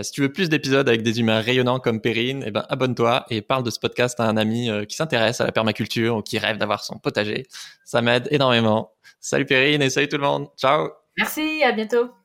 [0.03, 3.41] si tu veux plus d'épisodes avec des humains rayonnants comme Perrine, eh ben, abonne-toi et
[3.41, 6.59] parle de ce podcast à un ami qui s'intéresse à la permaculture ou qui rêve
[6.59, 7.47] d'avoir son potager.
[7.85, 8.93] Ça m'aide énormément.
[9.21, 10.49] Salut Perrine et salut tout le monde.
[10.59, 10.91] Ciao.
[11.17, 12.17] Merci, à bientôt.